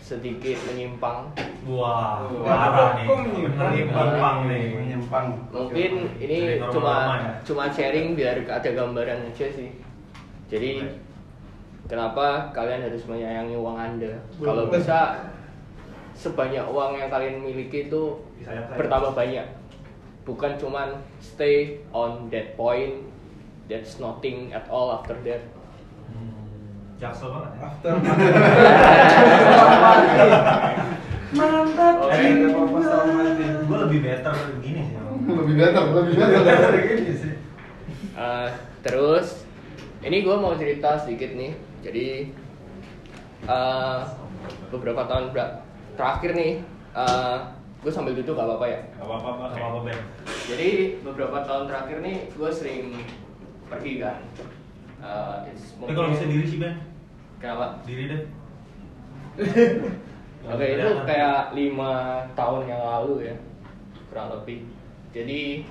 [0.05, 1.33] sedikit menyimpang.
[1.65, 3.09] Wah, parah nih.
[3.09, 3.69] kok menyimpang?
[3.73, 4.65] Menyimpang nih.
[4.77, 5.27] Menyimpang.
[5.49, 7.33] Mungkin ini cuma ya?
[7.41, 9.73] cuma sharing biar ada gambaran aja sih.
[10.53, 10.85] Jadi
[11.89, 14.13] kenapa kalian harus menyayangi uang Anda?
[14.37, 15.25] Kalau bisa
[16.13, 18.77] sebanyak uang yang kalian miliki itu Disayang-sayang.
[18.77, 19.47] bertambah banyak.
[20.29, 23.09] Bukan cuman stay on that point.
[23.73, 25.41] That's nothing at all after that.
[27.01, 27.61] Jaksel banget ya.
[27.67, 27.93] After
[31.35, 32.15] Oke.
[32.15, 32.79] Oke, apa-apa.
[33.67, 34.95] Gue lebih better gini sih.
[35.27, 36.73] Lebih better, lebih better.
[36.79, 37.33] Gini sih.
[38.15, 38.47] Uh,
[38.87, 39.43] terus
[40.07, 41.59] ini gue mau cerita sedikit nih.
[41.83, 42.31] Jadi
[43.51, 44.07] uh,
[44.71, 45.35] beberapa tahun
[45.99, 46.63] terakhir nih,
[47.83, 48.81] gue sambil duduk gak apa-apa ya.
[48.95, 49.49] Gak apa-apa, Pak.
[49.59, 49.99] Sama apa Ben?
[50.49, 50.71] Jadi
[51.03, 52.95] beberapa tahun terakhir nih gue sering
[53.67, 54.23] pergi kan.
[55.05, 56.81] Uh, it's Tapi kalau bisa diri sih Ben,
[57.37, 57.77] Kenapa?
[57.85, 58.23] diri deh.
[60.49, 63.37] Oke itu kayak lima tahun yang lalu ya
[64.09, 64.65] kurang lebih.
[65.13, 65.69] Jadi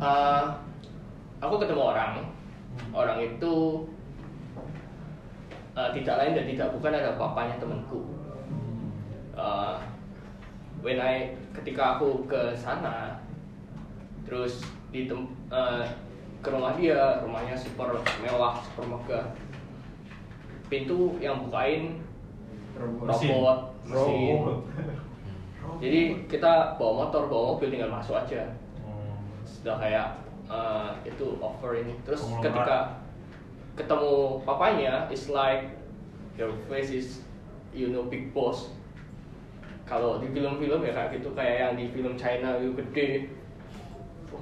[0.00, 0.56] uh,
[1.44, 2.12] aku ketemu orang,
[2.96, 3.84] orang itu
[5.76, 8.00] uh, tidak lain dan tidak bukan ada papanya temanku.
[9.36, 9.76] Uh,
[10.80, 13.20] when I ketika aku ke sana,
[14.24, 15.84] terus di tem, uh,
[16.46, 17.90] ke rumah dia, rumahnya super
[18.22, 19.26] mewah, super megah.
[20.70, 21.98] Pintu yang bukain
[22.78, 23.10] robot,
[23.82, 24.38] mesin.
[24.46, 24.58] Robot.
[25.82, 28.46] Jadi kita bawa motor, bawa mobil tinggal masuk aja.
[28.86, 29.18] Hmm.
[29.42, 31.98] Sudah kayak uh, itu offer ini.
[32.06, 33.02] Terus ketika
[33.74, 35.74] ketemu papanya, it's like
[36.38, 37.26] your face is
[37.74, 38.70] you know big boss.
[39.82, 43.34] Kalau di film-film ya kayak gitu kayak yang di film China itu gede.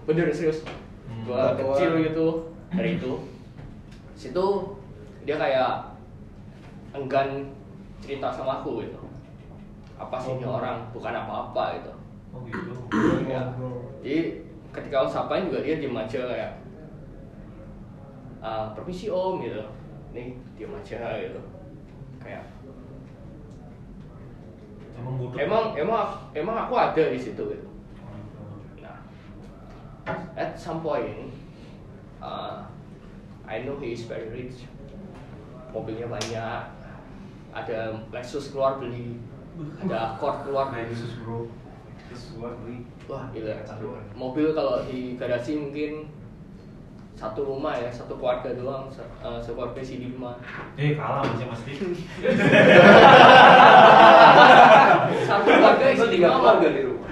[0.04, 0.60] Bener serius.
[1.24, 1.72] Gua Batuan.
[1.72, 2.26] kecil gitu
[2.68, 3.12] dari itu.
[4.14, 4.46] Situ
[5.24, 5.94] dia kayak
[6.92, 7.48] enggan
[7.98, 8.98] cerita sama aku gitu.
[9.96, 10.58] Apa sih ini Oh.
[10.58, 10.84] orang?
[10.90, 11.92] Bukan apa-apa gitu.
[12.30, 12.72] Oh gitu.
[13.24, 13.42] Ya.
[14.02, 16.52] Jadi ketika aku sapain juga dia diem aja kayak
[18.38, 19.62] "Ah, permisi om gitu.
[20.12, 21.40] Nih diem aja gitu.
[22.20, 22.44] Kayak
[24.94, 25.36] Emang butuh.
[25.36, 27.66] emang emang emang aku ada di situ gitu.
[30.64, 31.28] Some point,
[32.24, 32.64] uh,
[33.44, 34.64] I know he is very rich.
[35.76, 36.60] Mobilnya banyak,
[37.52, 39.20] ada Lexus keluar beli,
[39.84, 40.96] ada Accord keluar beli.
[40.96, 41.52] sus bro.
[42.08, 42.88] Terus gua beli.
[43.04, 43.60] Wah gila.
[44.16, 46.08] Mobil kalau di garasi mungkin
[47.12, 50.40] satu rumah ya, satu keluarga doang, se uh, sekeluarga lima.
[50.80, 51.72] Eh kalah masih mesti.
[55.28, 57.08] satu keluarga isi keluarga di rumah.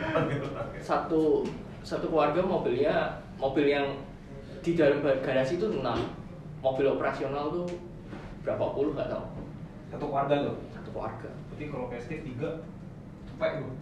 [0.81, 1.45] Satu
[1.85, 3.99] satu keluarga mobilnya mobil yang
[4.63, 5.99] di dalam garasi itu enam.
[6.63, 7.67] Mobil operasional tuh
[8.47, 9.27] berapa puluh nggak tahu.
[9.91, 10.57] Satu keluarga loh.
[10.71, 11.27] Satu keluarga.
[11.51, 12.63] Berarti kalau festif tiga,
[13.27, 13.67] cepet ya.
[13.67, 13.75] Oh.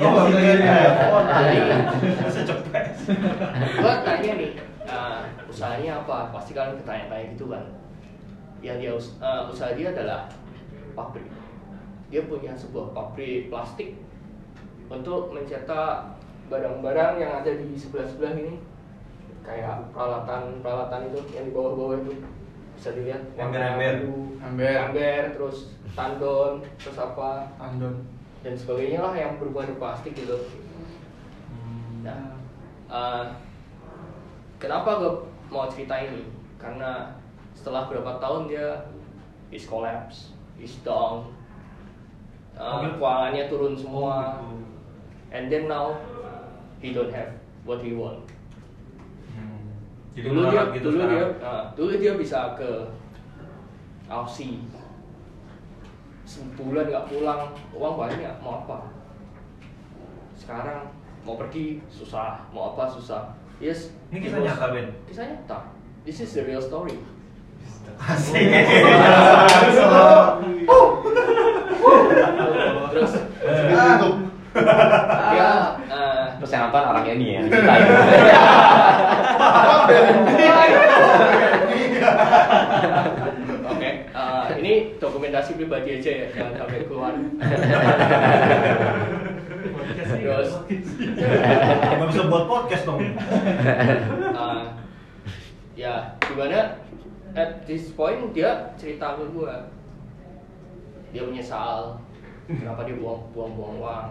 [0.00, 0.28] Oh,
[2.30, 2.84] Secepet.
[3.80, 4.52] gua tanya nih
[4.86, 5.20] uh,
[5.50, 7.64] usahanya apa pasti kalian bertanya-tanya gitu kan
[8.62, 10.30] yang dia us- uh, usaha dia adalah
[10.94, 11.26] pabrik
[12.12, 13.98] dia punya sebuah pabrik plastik
[14.90, 16.18] untuk mencetak
[16.50, 18.58] barang-barang yang ada di sebelah-sebelah ini
[19.40, 22.12] kayak peralatan peralatan itu yang di bawah-bawah itu
[22.74, 23.94] bisa dilihat Ember-ember.
[24.42, 24.72] Ember.
[24.90, 28.02] ember terus tandon terus apa Tandon.
[28.42, 30.38] dan sebagainya lah yang berhubungan dengan plastik gitu
[31.50, 32.02] Hmm.
[32.02, 32.20] nah
[32.88, 33.24] eh,
[34.56, 35.12] kenapa gue
[35.50, 36.24] mau cerita ini
[36.56, 37.14] karena
[37.52, 38.90] setelah berapa tahun dia
[39.50, 41.30] is collapse is down
[42.54, 42.96] gitu?
[42.96, 44.66] keuangannya turun semua Oh, gitu.
[45.30, 45.98] And then now
[46.82, 47.32] he don't have
[47.64, 48.18] what he want.
[49.34, 49.70] Hmm.
[50.14, 52.70] Jadi dulu dia gitu dulu dia uh, dulu dia bisa ke
[54.10, 54.58] Aussie
[56.26, 58.90] sebulan nggak pulang uang banyak mau apa?
[60.34, 60.90] Sekarang
[61.26, 62.46] mau pergi susah.
[62.50, 63.34] Mau apa susah.
[63.60, 64.88] Yes Ini kisah nyata, Ben?
[65.04, 65.68] kisah nyata.
[66.06, 66.96] This is the real story.
[68.00, 68.40] Asik.
[72.90, 73.12] terus
[74.50, 75.50] Dia
[75.86, 77.84] uh, Terus yang nonton orangnya ini ya, diceritain.
[83.70, 87.12] Oke, eh, ini dokumentasi pribadi aja ya, jangan sampai keluar.
[90.10, 93.00] Terus, Nggak bisa buat podcast dong.
[93.04, 94.62] eh,
[95.76, 96.80] ya gimana?
[97.30, 99.54] At this point dia cerita ke gue,
[101.14, 102.00] dia menyesal
[102.48, 104.08] kenapa dia buang buang buang uang.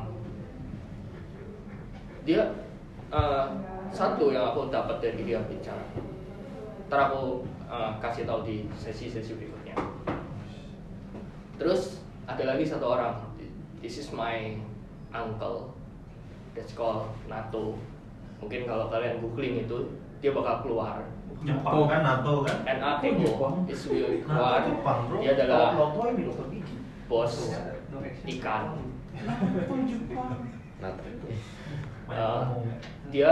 [2.30, 2.46] Dia
[3.10, 3.48] eh,
[3.90, 5.82] satu yang aku dapat dari dia bicara.
[6.86, 9.74] Ntar aku eh, kasih tahu di sesi-sesi berikutnya.
[11.58, 13.18] Terus ada lagi satu orang.
[13.82, 14.62] This is my
[15.10, 15.74] uncle.
[16.54, 17.82] That's called NATO.
[18.46, 19.90] Mungkin kalau kalian googling itu
[20.22, 21.02] dia bakal keluar.
[21.42, 22.62] Jepang kan, NATO kan?
[22.62, 23.10] NATO
[23.66, 24.62] is will keluar.
[24.62, 25.18] NATO Jepang, bro.
[25.18, 25.74] Dia adalah
[26.54, 26.78] gigi.
[27.10, 27.34] bos
[28.38, 28.78] ikan.
[30.80, 30.94] Nah,
[32.10, 32.44] Eh,
[33.14, 33.32] dia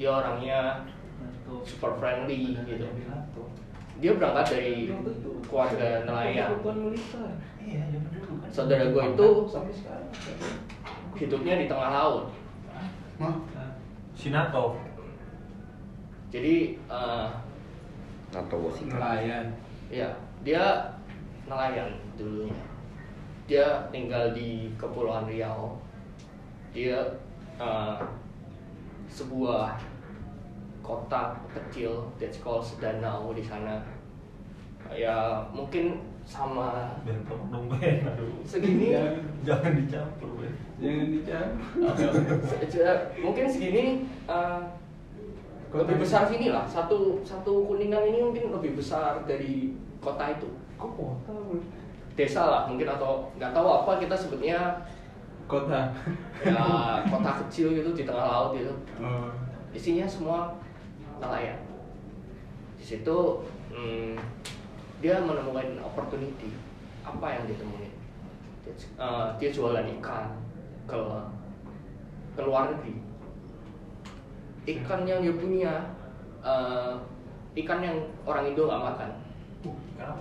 [0.00, 0.84] dia orangnya
[1.64, 2.86] super friendly gitu.
[4.00, 4.88] Dia berangkat dari
[5.44, 6.56] keluarga nelayan.
[7.60, 8.48] Iya, kan.
[8.48, 10.08] Saudara gue itu sampai sekarang.
[11.20, 12.26] hidupnya di tengah laut.
[13.20, 13.36] Mah,
[14.16, 14.80] Si NATO.
[16.32, 17.28] Jadi eh,
[18.72, 18.84] sih.
[18.88, 19.46] Nelayan.
[19.90, 20.08] ya
[20.40, 20.96] dia
[21.44, 22.64] nelayan dulunya.
[23.44, 25.76] Dia tinggal di Kepulauan Riau.
[26.70, 27.02] Dia
[27.60, 27.94] eh,
[29.10, 29.76] sebuah
[30.80, 33.84] kota kecil that's called Danau di sana.
[34.90, 38.02] Ya mungkin sama dong Ben.
[38.02, 38.42] Aduh.
[38.42, 38.96] segini
[39.44, 40.54] Jangan dicampur Ben.
[40.80, 41.94] Jangan dicampur.
[43.20, 44.60] Mungkin segini eh,
[45.70, 50.90] lebih besar sini lah satu satu kuningan ini mungkin lebih besar dari kota itu Kok
[50.98, 51.34] kota?
[52.18, 54.82] desa lah mungkin atau nggak tahu apa kita sebutnya
[55.50, 55.90] Kota.
[56.46, 58.70] ya kota kecil gitu di tengah laut gitu.
[59.02, 59.26] Oh,
[59.74, 60.54] isinya semua
[61.18, 61.58] nelayan.
[62.78, 63.18] Di situ
[63.74, 64.14] hmm,
[65.02, 66.54] dia menemukan opportunity.
[67.02, 67.90] Apa yang dia temuin
[68.60, 70.30] dia, eh, dia jualan ikan
[70.86, 71.00] ke
[72.38, 72.94] ke luar negeri.
[74.70, 75.72] Ikan yang dia punya
[76.46, 76.94] eh,
[77.66, 79.10] ikan yang orang Indo nggak makan.
[80.00, 80.16] Uh,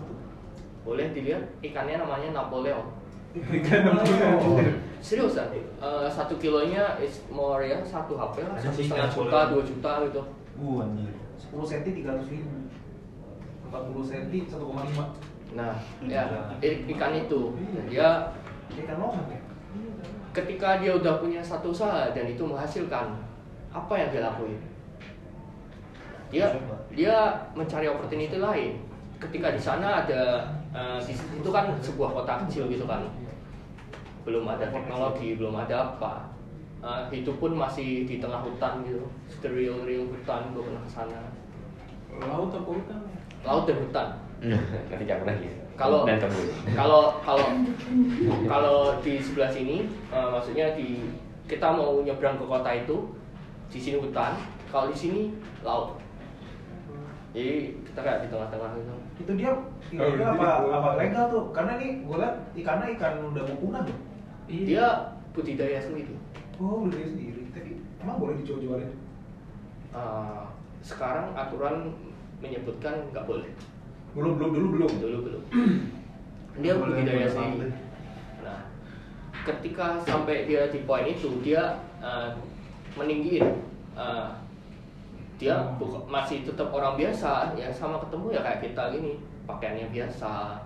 [0.84, 2.99] boleh dilihat ikannya namanya Napoleon
[5.00, 9.92] Seriusan eh, satu kilonya is more ya satu HP lah satu setengah juta dua juta
[10.12, 10.22] gitu.
[10.60, 11.08] Uh, anjir.
[11.40, 12.52] 10 cm 300 ribu.
[13.72, 15.74] 40 cm 1,5 Nah,
[16.04, 16.28] ya
[16.60, 17.56] i- ikan itu.
[17.88, 18.28] Dia
[18.70, 19.40] Ikan lokal ya?
[20.30, 23.18] ketika dia udah punya satu usaha dan itu menghasilkan
[23.74, 24.60] apa yang dia lakuin?
[26.30, 26.46] Dia
[26.94, 27.16] dia
[27.58, 28.78] mencari opportunity lain.
[29.18, 33.02] Ketika di sana ada eh, di situ kan sebuah kota kecil gitu kan,
[34.30, 36.30] belum ada teknologi, belum ada apa.
[36.80, 40.54] Eh, itu pun masih di tengah hutan gitu, steril real hutan.
[40.54, 41.22] Gue pernah ke sana.
[42.22, 43.02] Laut apa hutan?
[43.42, 44.08] Laut dan hutan.
[44.94, 45.50] Nanti jangan lagi.
[45.80, 46.52] Kalau dan tembus.
[46.76, 47.48] kalau kalau
[48.52, 51.08] kalau di sebelah sini eh, maksudnya di
[51.48, 53.16] kita mau nyebrang ke kota itu
[53.72, 54.36] di sini hutan
[54.68, 55.22] kalau di sini
[55.64, 55.96] laut
[57.32, 59.52] jadi kita kayak di tengah-tengah gitu Itu dia
[59.94, 61.46] ilegal apa, apa legal tuh?
[61.56, 63.98] Karena nih gue liat ikannya ikan udah mau punah tuh
[64.50, 64.86] dia
[65.30, 66.18] budidaya sendiri.
[66.58, 68.92] Oh dia sendiri, tapi emang boleh dijual-jualin?
[69.90, 70.42] Eh,
[70.82, 71.94] sekarang aturan
[72.38, 73.50] menyebutkan nggak boleh.
[74.12, 74.92] Belum, belum, dulu belum?
[74.98, 75.44] Dulu belum.
[76.60, 77.70] Dia Boleh, budidaya boleh sendiri.
[77.70, 77.72] banget.
[78.40, 78.60] nah
[79.40, 82.30] ketika sampai dia di poin itu dia eh,
[82.94, 83.46] meninggiin.
[83.94, 84.30] Eh,
[85.40, 89.14] dia buka- masih tetap orang biasa ya sama ketemu ya kayak kita gini.
[89.46, 90.60] Pakaiannya biasa.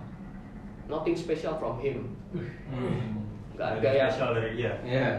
[0.84, 2.10] Nothing special from him.
[2.34, 3.23] Hmm.
[3.54, 4.72] Nggak ada yang- spesial dari dia.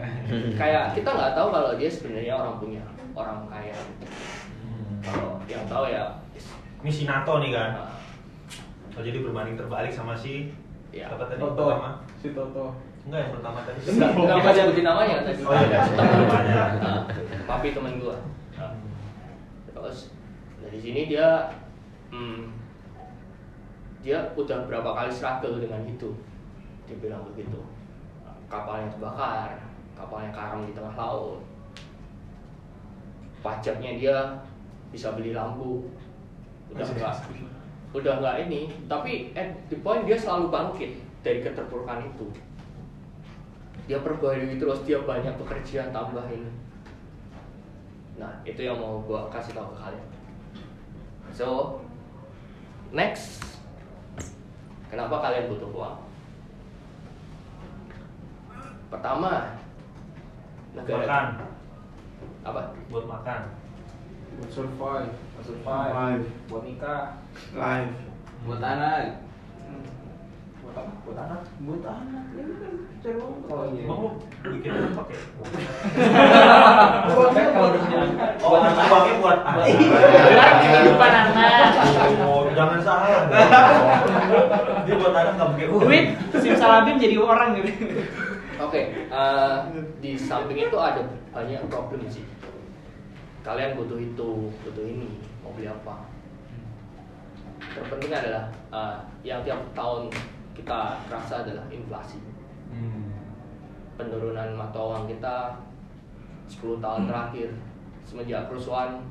[0.60, 3.76] kayak kita nggak tahu kalau dia sebenarnya orang punya orang kaya
[5.06, 5.38] Hmm.
[5.46, 6.02] yang tahu ya
[6.78, 7.70] Ini si Nato nih kan.
[7.76, 7.88] uh,
[8.92, 10.50] Oh jadi berbanding terbalik sama si
[10.90, 11.54] ya apa tadi Toto.
[11.66, 11.90] pertama?
[12.16, 12.74] Si Toto.
[13.02, 13.78] Enggak yang pertama tadi.
[13.86, 15.40] Enggak, enggak usah sebutin namanya tadi.
[15.40, 16.10] Oh iya, Temen.
[16.18, 16.64] namanya.
[16.76, 17.00] Nah,
[17.46, 18.16] papi temen gua.
[18.52, 18.72] Nah,
[19.68, 19.98] Terus
[20.58, 21.28] dari sini dia
[22.08, 22.50] hmm,
[24.00, 26.10] dia udah berapa kali struggle dengan itu.
[26.84, 27.62] Dia bilang begitu.
[28.46, 29.58] Kapalnya terbakar,
[29.98, 31.42] kapalnya karam di tengah laut.
[33.42, 34.16] Pajaknya dia
[34.94, 35.86] bisa beli lampu.
[36.70, 37.14] Udah enggak
[37.94, 40.92] udah enggak ini, tapi at the point dia selalu bangkit
[41.24, 42.26] dari keterpurukan itu.
[43.86, 46.66] Dia perbarui terus dia banyak pekerjaan tambah ini
[48.16, 50.08] nah itu yang mau gua kasih tahu ke kalian.
[51.36, 51.46] So
[52.92, 53.44] next.
[54.86, 55.98] Kenapa kalian butuh uang
[58.86, 59.58] pertama
[60.76, 61.26] negara Makan.
[62.46, 63.40] apa Buat makan.
[64.38, 65.12] Buat survive.
[65.42, 66.24] Survive.
[66.46, 67.18] buat nikah
[67.56, 67.96] Live.
[68.46, 69.26] Buat anak.
[70.62, 72.24] buat apa buat anak Buat anak.
[72.36, 74.08] Ya kan cari uang oh iya lu
[74.58, 75.16] bikin apa pakai?
[77.06, 79.66] Kalau udah punya anak uangnya buat anak.
[80.62, 81.70] kehidupan anak
[82.22, 83.26] Oh, jangan salah.
[84.86, 86.04] Dia buat anak nggak pakai duit
[86.38, 87.70] simsalabim jadi orang gitu
[88.56, 89.56] Oke, eh,
[90.00, 92.24] di samping itu ada banyak problem sih.
[93.44, 96.08] Kalian butuh itu, butuh ini, mau beli apa?
[97.76, 98.96] Terpenting adalah eh,
[99.28, 100.08] yang tiap tahun
[100.56, 102.16] kita rasa adalah inflasi.
[104.00, 105.60] Penurunan mata uang kita
[106.48, 107.48] 10 tahun terakhir
[108.08, 109.04] semenjak kerusuhan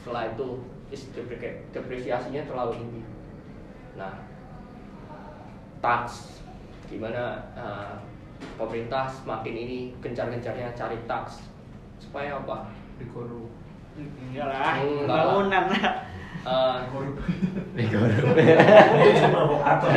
[0.00, 0.64] setelah itu
[1.76, 3.02] depresiasinya terlalu tinggi.
[4.00, 4.16] Nah,
[5.84, 6.40] tax
[6.88, 7.92] gimana eh,
[8.54, 11.42] pemerintah semakin ini gencar-gencarnya cari tax
[11.98, 12.70] supaya apa?
[12.96, 13.50] Dikorup.
[13.94, 15.24] enggak lah Enggak lah.
[15.26, 15.86] bangunan lah
[16.38, 16.76] Eh,
[17.76, 17.98] Itu
[19.28, 19.90] provokator.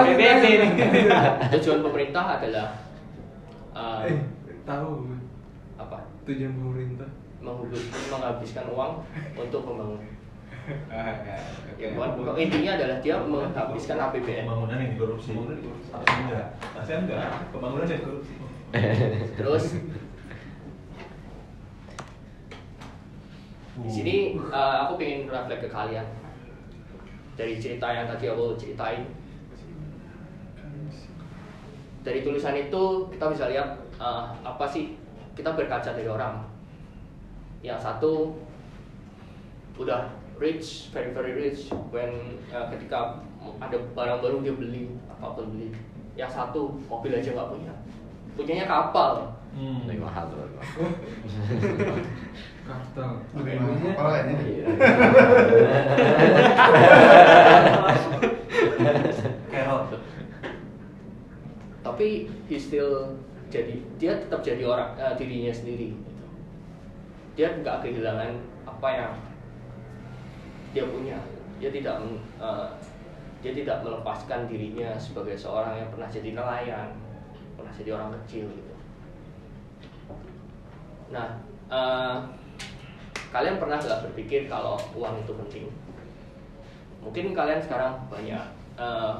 [0.00, 0.70] BBB nih
[1.52, 2.68] tujuan pemerintah adalah
[3.70, 4.16] eh, Eh,
[4.64, 5.06] tahu
[5.76, 5.98] apa?
[6.24, 7.08] tujuan pemerintah.
[7.38, 7.78] Menghubung-
[8.10, 8.92] menghabiskan uang
[9.36, 10.02] untuk pembangunan.
[10.92, 11.14] Ah,
[11.78, 14.44] Ya, bukan- intinya adalah dia menghabiskan APBN.
[14.44, 15.30] Pembangunan yang dikorupsi.
[15.32, 15.88] Pembangunan dikorupsi.
[15.94, 16.46] Harusnya enggak.
[16.74, 18.32] Pasti enggak pembangunan yang korupsi
[19.38, 19.64] Terus
[23.78, 26.02] di sini eh, aku pengen reflect ke kalian
[27.38, 29.06] dari cerita yang tadi aku ceritain.
[32.02, 32.82] Dari tulisan itu
[33.14, 34.98] kita bisa lihat eh, apa sih
[35.38, 36.42] kita berkaca dari orang.
[37.62, 38.34] Yang satu
[39.78, 43.18] udah rich, very very rich when eh, ketika
[43.58, 45.70] ada barang baru dia beli apa pun beli.
[46.18, 47.72] Yang satu mobil aja nggak punya,
[48.34, 49.38] punyanya kapal.
[49.54, 49.86] Hmm.
[49.90, 50.38] Lebih mahal tuh.
[52.66, 53.10] Kartel.
[53.34, 54.34] Lebih mahal apa kayaknya?
[54.46, 54.66] Iya.
[61.88, 63.16] Tapi he still
[63.50, 66.14] jadi dia tetap jadi orang eh, dirinya sendiri gitu.
[67.34, 69.12] dia nggak kehilangan apa yang
[70.78, 71.18] dia punya.
[71.58, 71.98] Dia tidak
[72.38, 72.68] eh,
[73.42, 76.90] dia tidak melepaskan dirinya sebagai seorang yang pernah jadi nelayan
[77.58, 78.74] pernah jadi orang kecil gitu.
[81.10, 82.16] Nah eh,
[83.34, 85.66] kalian pernah nggak berpikir kalau uang itu penting?
[87.02, 88.44] Mungkin kalian sekarang banyak
[88.78, 89.14] eh,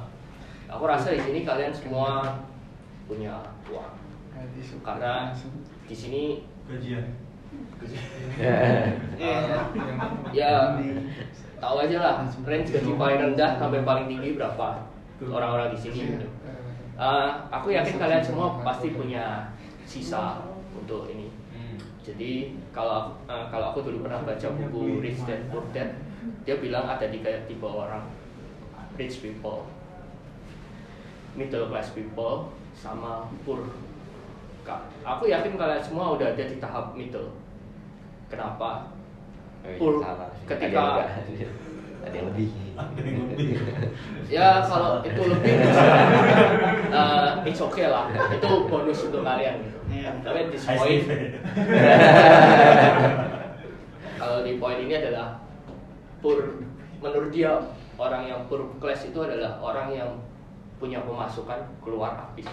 [0.71, 2.39] aku rasa di sini kalian semua
[3.11, 3.99] punya uang.
[4.87, 5.35] Karena
[5.91, 7.07] di sini Gajian.
[9.19, 9.57] Iya.
[10.37, 10.77] ya
[11.59, 12.15] tahu aja lah
[12.47, 14.87] range gaji paling rendah sampai paling tinggi berapa?
[15.19, 16.01] Orang-orang di sini.
[16.15, 16.27] Gitu.
[16.99, 19.55] Eh, aku yakin kalian semua pasti punya
[19.87, 20.43] sisa
[20.75, 21.31] untuk ini.
[22.03, 25.93] Jadi kalau aku- eh, kalau aku dulu pernah baca buku Rich Dad Poor Dad
[26.49, 28.09] dia bilang ada tiga tipe orang.
[28.99, 29.69] Rich people
[31.39, 33.63] middle class people sama poor.
[35.07, 37.33] Aku yakin kalian semua udah ada di tahap middle.
[38.29, 38.91] Kenapa
[39.77, 40.01] Poor.
[40.01, 40.31] Salah.
[40.49, 41.09] Ketika- Ada yang enggak.
[42.09, 42.49] Ada yang lebih.
[42.79, 43.47] Ada yang lebih.
[44.39, 45.53] ya kalau itu lebih
[46.89, 49.57] uh, it's okay lah itu bonus untuk kalian
[49.89, 50.13] Iya.
[50.21, 51.01] tapi High point
[54.19, 55.41] kalau di poin ini adalah
[56.21, 56.61] poor
[57.01, 57.57] menurut dia
[57.97, 60.11] orang yang poor class itu adalah orang yang
[60.77, 62.47] punya pemasukan keluar habis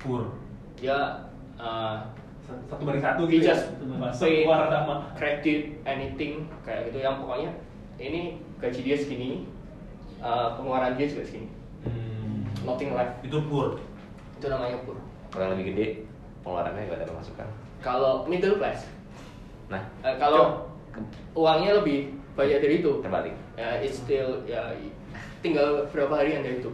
[0.00, 0.34] Pur.
[0.74, 1.24] dia
[1.56, 1.96] uh,
[2.44, 3.56] satu banding satu gitu ya.
[3.56, 6.98] just Masuk, pay keluar sama credit anything kayak gitu.
[7.00, 7.50] Yang pokoknya
[7.96, 8.20] ini
[8.58, 9.30] gaji dia segini
[10.18, 11.48] uh, pengeluaran dia juga segini.
[11.84, 12.44] Hmm.
[12.62, 13.20] nothing left.
[13.20, 13.76] Itu pur.
[14.34, 14.98] itu namanya poor
[15.32, 15.86] Orang lebih gede,
[16.42, 17.48] pengeluarannya nggak ada pemasukan.
[17.80, 18.84] kalau middle class.
[19.72, 20.68] Nah, Eh, kalau
[21.32, 23.00] uangnya lebih banyak dari itu.
[23.00, 23.32] Terbalik.
[23.54, 24.74] ya it's still ya
[25.40, 26.70] tinggal berapa harian dari itu.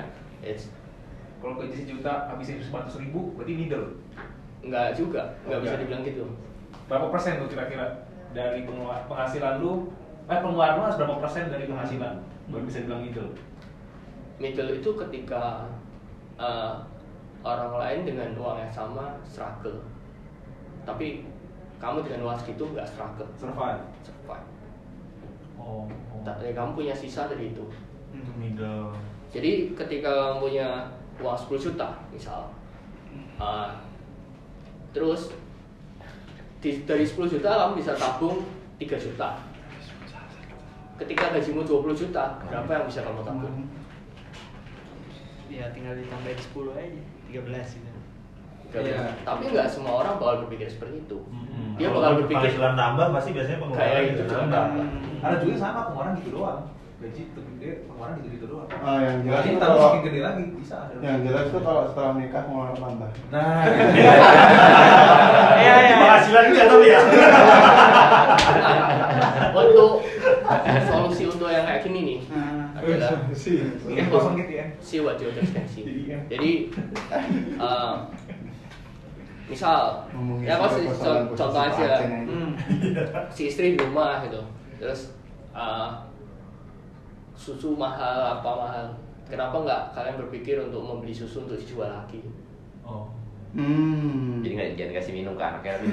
[0.44, 0.68] It's
[1.40, 4.00] Kalau gaji sejuta habisin seratus ribu, berarti middle.
[4.64, 5.82] Nggak juga nggak bisa Enggak.
[5.84, 6.24] dibilang gitu
[6.84, 7.86] Berapa persen tuh kira-kira
[8.36, 8.68] dari
[9.08, 9.88] penghasilan lu?
[10.28, 12.20] Eh pengeluaran lu harus berapa persen dari penghasilan?
[12.48, 13.32] Baru bisa dibilang middle.
[14.36, 15.64] middle itu ketika
[16.36, 16.74] eh,
[17.40, 19.80] orang lain dengan uang yang sama struggle
[20.84, 21.24] tapi
[21.76, 23.80] kamu dengan uang segitu nggak struggle Survive.
[24.00, 24.44] survive
[25.56, 25.88] Oh,
[26.20, 27.64] tapi kamu punya sisa dari itu
[28.10, 28.92] itu middle.
[29.30, 30.68] jadi ketika kamu punya
[31.16, 32.52] uang 10 juta misal
[33.38, 33.70] eh,
[34.94, 35.34] terus
[36.62, 38.46] di- dari 10 juta kamu bisa tabung
[38.78, 39.28] 3 juta
[40.94, 43.66] ketika gajimu 20 juta berapa yang bisa kamu tabung
[45.54, 47.90] Ya tinggal ditambahin 10 aja, 13 gitu.
[48.74, 49.06] Iya.
[49.22, 51.18] Tapi nggak semua orang bakal berpikir seperti itu.
[51.30, 51.78] Hmm.
[51.78, 54.64] Dia Kalau bakal berpikir penghasilan tambah pasti biasanya pengeluaran kayak juga itu juga tambah.
[55.22, 56.60] Ada juga sama pengeluaran gitu doang.
[57.04, 58.66] Gaji tuh gede, pengeluaran gitu-gitu doang.
[58.74, 60.76] Ah, yang jelas Gaji tambah kalau- makin gede lagi bisa.
[60.82, 60.94] ada.
[60.98, 63.10] Yang jelas tuh kalau setelah nikah pengeluaran tambah.
[63.28, 63.60] Nah,
[65.54, 65.94] Iya, iya.
[65.94, 67.00] Penghasilan juga tapi ya.
[69.54, 70.02] Untuk
[70.84, 73.10] solusi untuk yang kayak gini nih Nah, adalah
[73.84, 74.64] Mungkin kosong gitu ya.
[74.78, 75.82] see what you sih.
[76.08, 76.18] Iya.
[76.26, 76.50] Jadi
[77.54, 77.94] eh,
[79.44, 79.78] misal
[80.10, 82.50] Ngomongin ya co- contoh aja hmm.
[83.28, 84.40] si istri di rumah gitu
[84.76, 85.12] terus
[85.52, 85.88] eh,
[87.34, 88.86] susu mahal apa mahal
[89.26, 92.22] kenapa nggak kalian berpikir untuk membeli susu untuk dijual lagi
[92.84, 93.08] Oh.
[93.54, 94.42] Hmm.
[94.44, 95.86] Jadi nggak jangan kasih minum ke anaknya tapi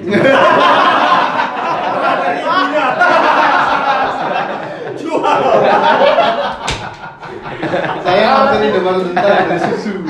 [8.02, 10.04] Saya ngantri depan bentar ada susu.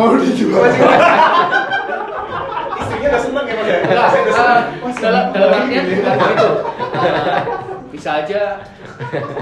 [0.00, 0.64] Mau dijual.
[2.82, 3.78] Istrinya udah seneng ya mas ya?
[3.84, 6.48] Udah eh, dalam dalam artian bukan begitu.
[7.90, 8.62] Bisa aja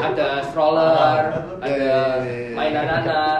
[0.00, 1.22] ada stroller,
[1.60, 1.92] ada
[2.56, 3.38] mainan anak.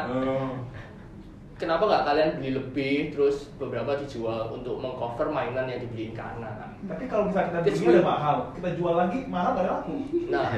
[1.59, 6.71] Kenapa nggak kalian beli lebih terus beberapa dijual untuk mengcover mainan yang dibeliin ke anak?
[6.87, 9.97] Tapi kalau misalnya kita belinya udah mahal, kita jual lagi mahal gak ada laku.
[10.31, 10.49] Nah,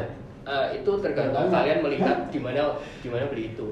[0.45, 3.69] eh, itu tergantung kalian melihat di mana di mana beli itu.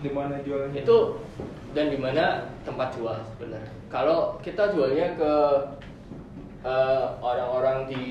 [0.00, 0.80] Di mana jualannya?
[0.80, 1.20] Itu
[1.76, 3.72] dan di mana tempat jual sebenarnya.
[3.92, 5.32] Kalau kita jualnya ke
[6.64, 8.04] eh, orang-orang di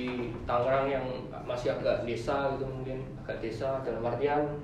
[0.46, 1.06] Tangerang yang
[1.48, 4.60] masih agak desa gitu mungkin agak desa dalam artian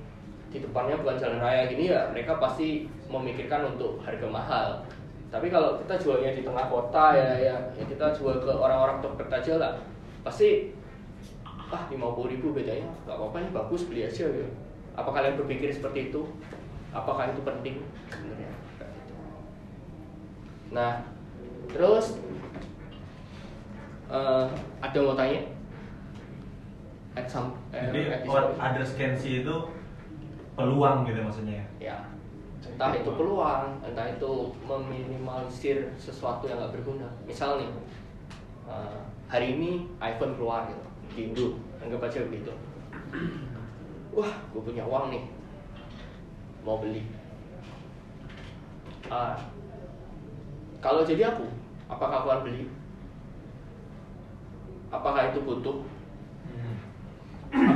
[0.51, 4.67] di depannya bukan jalan raya gini ya mereka pasti memikirkan untuk harga mahal.
[5.33, 9.41] Tapi kalau kita jualnya di tengah kota ya ya, ya kita jual ke orang-orang terdekat
[9.41, 9.73] aja lah
[10.21, 10.77] pasti
[11.47, 14.51] ah lima puluh ribu bedanya nggak apa-apa ini bagus beli aja gitu.
[14.93, 16.21] Apa kalian berpikir seperti itu?
[16.93, 17.81] Apakah itu penting
[18.13, 18.53] sebenarnya?
[18.77, 19.13] Gitu.
[20.69, 21.01] Nah,
[21.73, 22.21] terus
[24.13, 24.45] eh,
[24.85, 25.41] ada yang mau tanya?
[27.13, 29.55] At some, eh, Jadi at can see itu
[30.57, 31.61] peluang gitu maksudnya.
[31.77, 31.97] ya.
[32.63, 34.31] Entah itu peluang entah itu
[34.65, 37.05] meminimalisir sesuatu yang nggak berguna.
[37.29, 37.69] Misal nih
[38.65, 38.97] eh,
[39.29, 41.47] hari ini iPhone keluar gitu di Indo
[41.83, 42.53] anggap aja begitu.
[44.17, 45.23] Wah gue punya uang nih.
[46.65, 47.05] Mau beli.
[49.11, 49.35] Ah,
[50.81, 51.45] kalau jadi aku
[51.91, 52.63] apakah aku akan beli?
[54.89, 55.81] Apakah itu butuh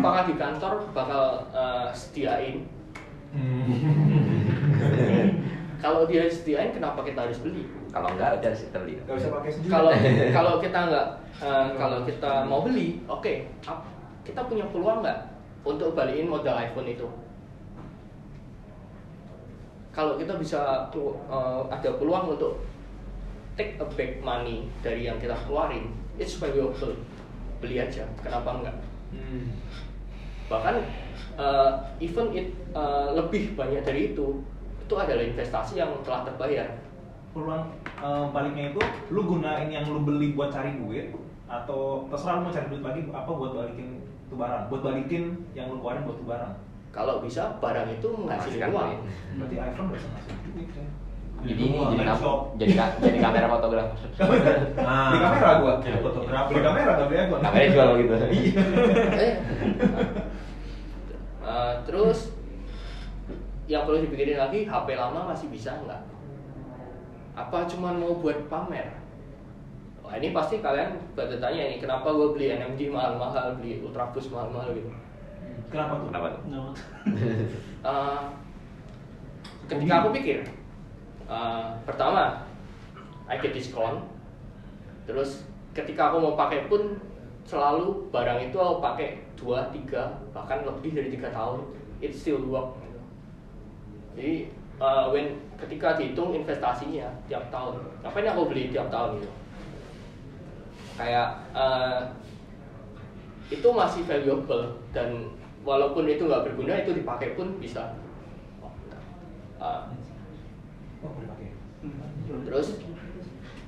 [0.07, 2.63] apakah di kantor bakal eh, sediain?
[5.83, 7.67] Kalau dia sediain kenapa kita harus beli?
[7.91, 9.03] Kalau enggak udah sih terlihat.
[9.05, 9.71] Gak bisa pakai sendiri.
[9.75, 9.91] kalau
[10.37, 11.07] kalau kita nggak
[11.43, 13.33] eh, kalau kita mau beli oke
[13.67, 13.85] ap-
[14.25, 15.19] kita punya peluang nggak
[15.67, 17.05] untuk balikin modal iPhone itu?
[19.91, 22.63] Kalau kita bisa eh, ada peluang untuk
[23.53, 26.95] take a back money dari yang kita keluarin it's valuable.
[27.61, 28.77] Beli aja kenapa enggak
[30.47, 30.75] bahkan
[31.35, 34.43] eh, even it eh, lebih banyak dari itu
[34.87, 36.67] itu adalah investasi yang telah terbayar.
[37.35, 38.81] Peluang eh, baliknya itu
[39.11, 41.11] lu gunain yang lu beli buat cari duit
[41.47, 43.87] atau terserah lu mau cari duit lagi apa buat balikin
[44.27, 44.63] tuh barang?
[44.71, 45.23] Buat balikin
[45.55, 46.53] yang lu keluarin buat tuh barang?
[46.95, 49.05] Kalau bisa barang itu menghasilkan uang.
[49.37, 51.06] berarti iPhone bisa ngasih duit ya
[51.37, 52.39] Jadi ini jadi shop.
[52.57, 53.97] jadi ka- jadi kamera fotografer.
[54.79, 56.49] Nah, beli kamera gua Jadi fotografer.
[56.49, 58.13] beli kamera gak beli iPhone Kamera jual gitu.
[59.23, 59.33] Eh.
[61.47, 62.35] Eh, terus
[63.65, 66.01] yang perlu dipikirin lagi HP lama masih bisa nggak?
[67.33, 68.91] Apa cuman mau buat pamer?
[70.03, 74.71] Wah, ini pasti kalian pada tanya ini kenapa gue beli NMG mahal-mahal, beli Ultraboost mahal-mahal
[74.71, 74.91] gitu.
[75.67, 76.41] kenapa tuh Kenapa tuh?
[77.85, 78.21] Eh,
[79.67, 80.43] ketika aku pikir,
[81.27, 82.47] eh, pertama,
[83.27, 84.07] I get discount,
[85.03, 85.43] terus
[85.75, 86.95] ketika aku mau pakai pun
[87.47, 91.63] selalu barang itu aku pakai dua tiga bahkan lebih dari tiga tahun.
[91.97, 93.01] It still work gitu.
[94.13, 94.35] jadi
[94.77, 97.81] uh, when ketika dihitung investasinya tiap tahun.
[98.05, 99.29] Ngapain aku beli tiap tahun gitu?
[100.97, 102.13] Kayak uh,
[103.49, 105.33] itu masih valuable dan
[105.65, 107.97] walaupun itu nggak berguna itu dipakai pun bisa.
[109.57, 109.89] Uh,
[111.03, 111.49] Oh, boleh pakai.
[112.43, 112.67] terus?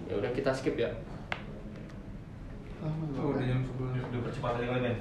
[0.10, 0.90] Ya udah kita skip ya.
[2.82, 4.98] Oh, udah jam 10 Udah percepat lagi men.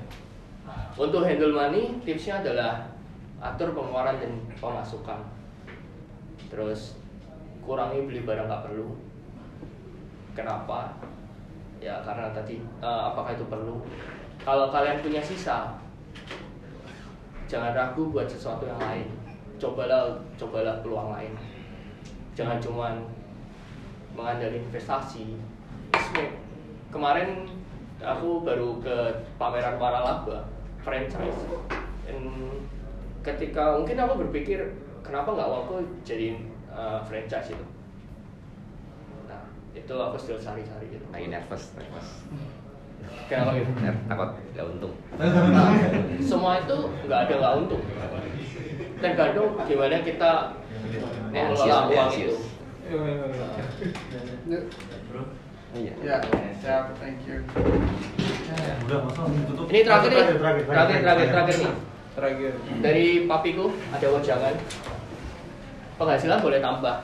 [0.98, 2.84] untuk handle money tipsnya adalah
[3.40, 5.24] atur pengeluaran dan pemasukan.
[6.52, 7.00] Terus
[7.64, 8.92] kurangi beli barang nggak perlu.
[10.36, 10.92] Kenapa?
[11.80, 13.80] Ya karena tadi eh, apakah itu perlu?
[14.44, 15.78] Kalau kalian punya sisa
[17.48, 19.08] jangan ragu buat sesuatu yang lain.
[19.56, 21.32] Cobalah cobalah peluang lain
[22.38, 22.94] jangan cuman
[24.14, 25.34] mengandalkan investasi.
[26.94, 27.50] Kemarin
[27.98, 30.46] aku baru ke pameran waralaba
[30.78, 31.42] franchise.
[32.06, 32.30] Dan
[33.26, 34.70] ketika mungkin aku berpikir
[35.02, 36.38] kenapa nggak aku jadi
[36.70, 37.66] uh, franchise itu?
[39.26, 39.42] Nah
[39.74, 41.02] itu aku still cari-cari gitu.
[41.10, 42.22] Lagi nervous nervous.
[43.26, 43.70] Kenapa gitu?
[44.06, 44.94] Takut gak untung.
[45.18, 45.74] Nah,
[46.22, 47.82] semua itu nggak ada nggak untung.
[49.02, 50.54] Tergantung gimana kita
[51.34, 52.38] anxious.
[52.88, 53.44] itu Yo, yo, yo.
[54.48, 54.62] Yuk.
[55.76, 56.16] iya Ya,
[56.56, 57.44] siap, thank you.
[58.88, 59.68] Udah langsung tutup.
[59.68, 60.64] ini terakhir nih terakhir,
[61.04, 61.72] terakhir terakhir nih
[62.16, 62.52] Terakhir.
[62.80, 64.54] dari papiku ada wejangan
[65.94, 66.96] penghasilan boleh tambah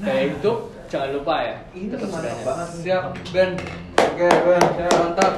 [0.00, 0.58] gaya hidup
[0.88, 3.50] jangan lupa ya tetap sederhana Siap, Ben.
[4.00, 4.62] Oke, Ben.
[4.74, 5.32] Siap, mantap.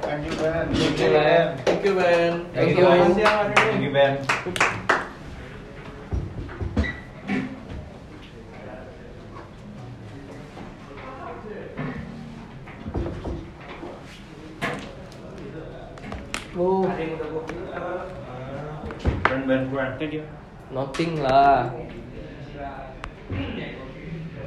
[0.00, 0.66] Thank you, Ben.
[0.72, 1.46] Thank you, Ben.
[1.66, 2.32] Thank you, Ben.
[2.54, 2.86] Thank you.
[3.52, 4.86] Thank you Ben.
[16.58, 16.82] oh.
[16.84, 17.68] ada yang udah gua pilih
[19.24, 20.24] brand brand brandnya dia.
[20.74, 21.72] Nothing lah.
[21.72, 22.87] Iya.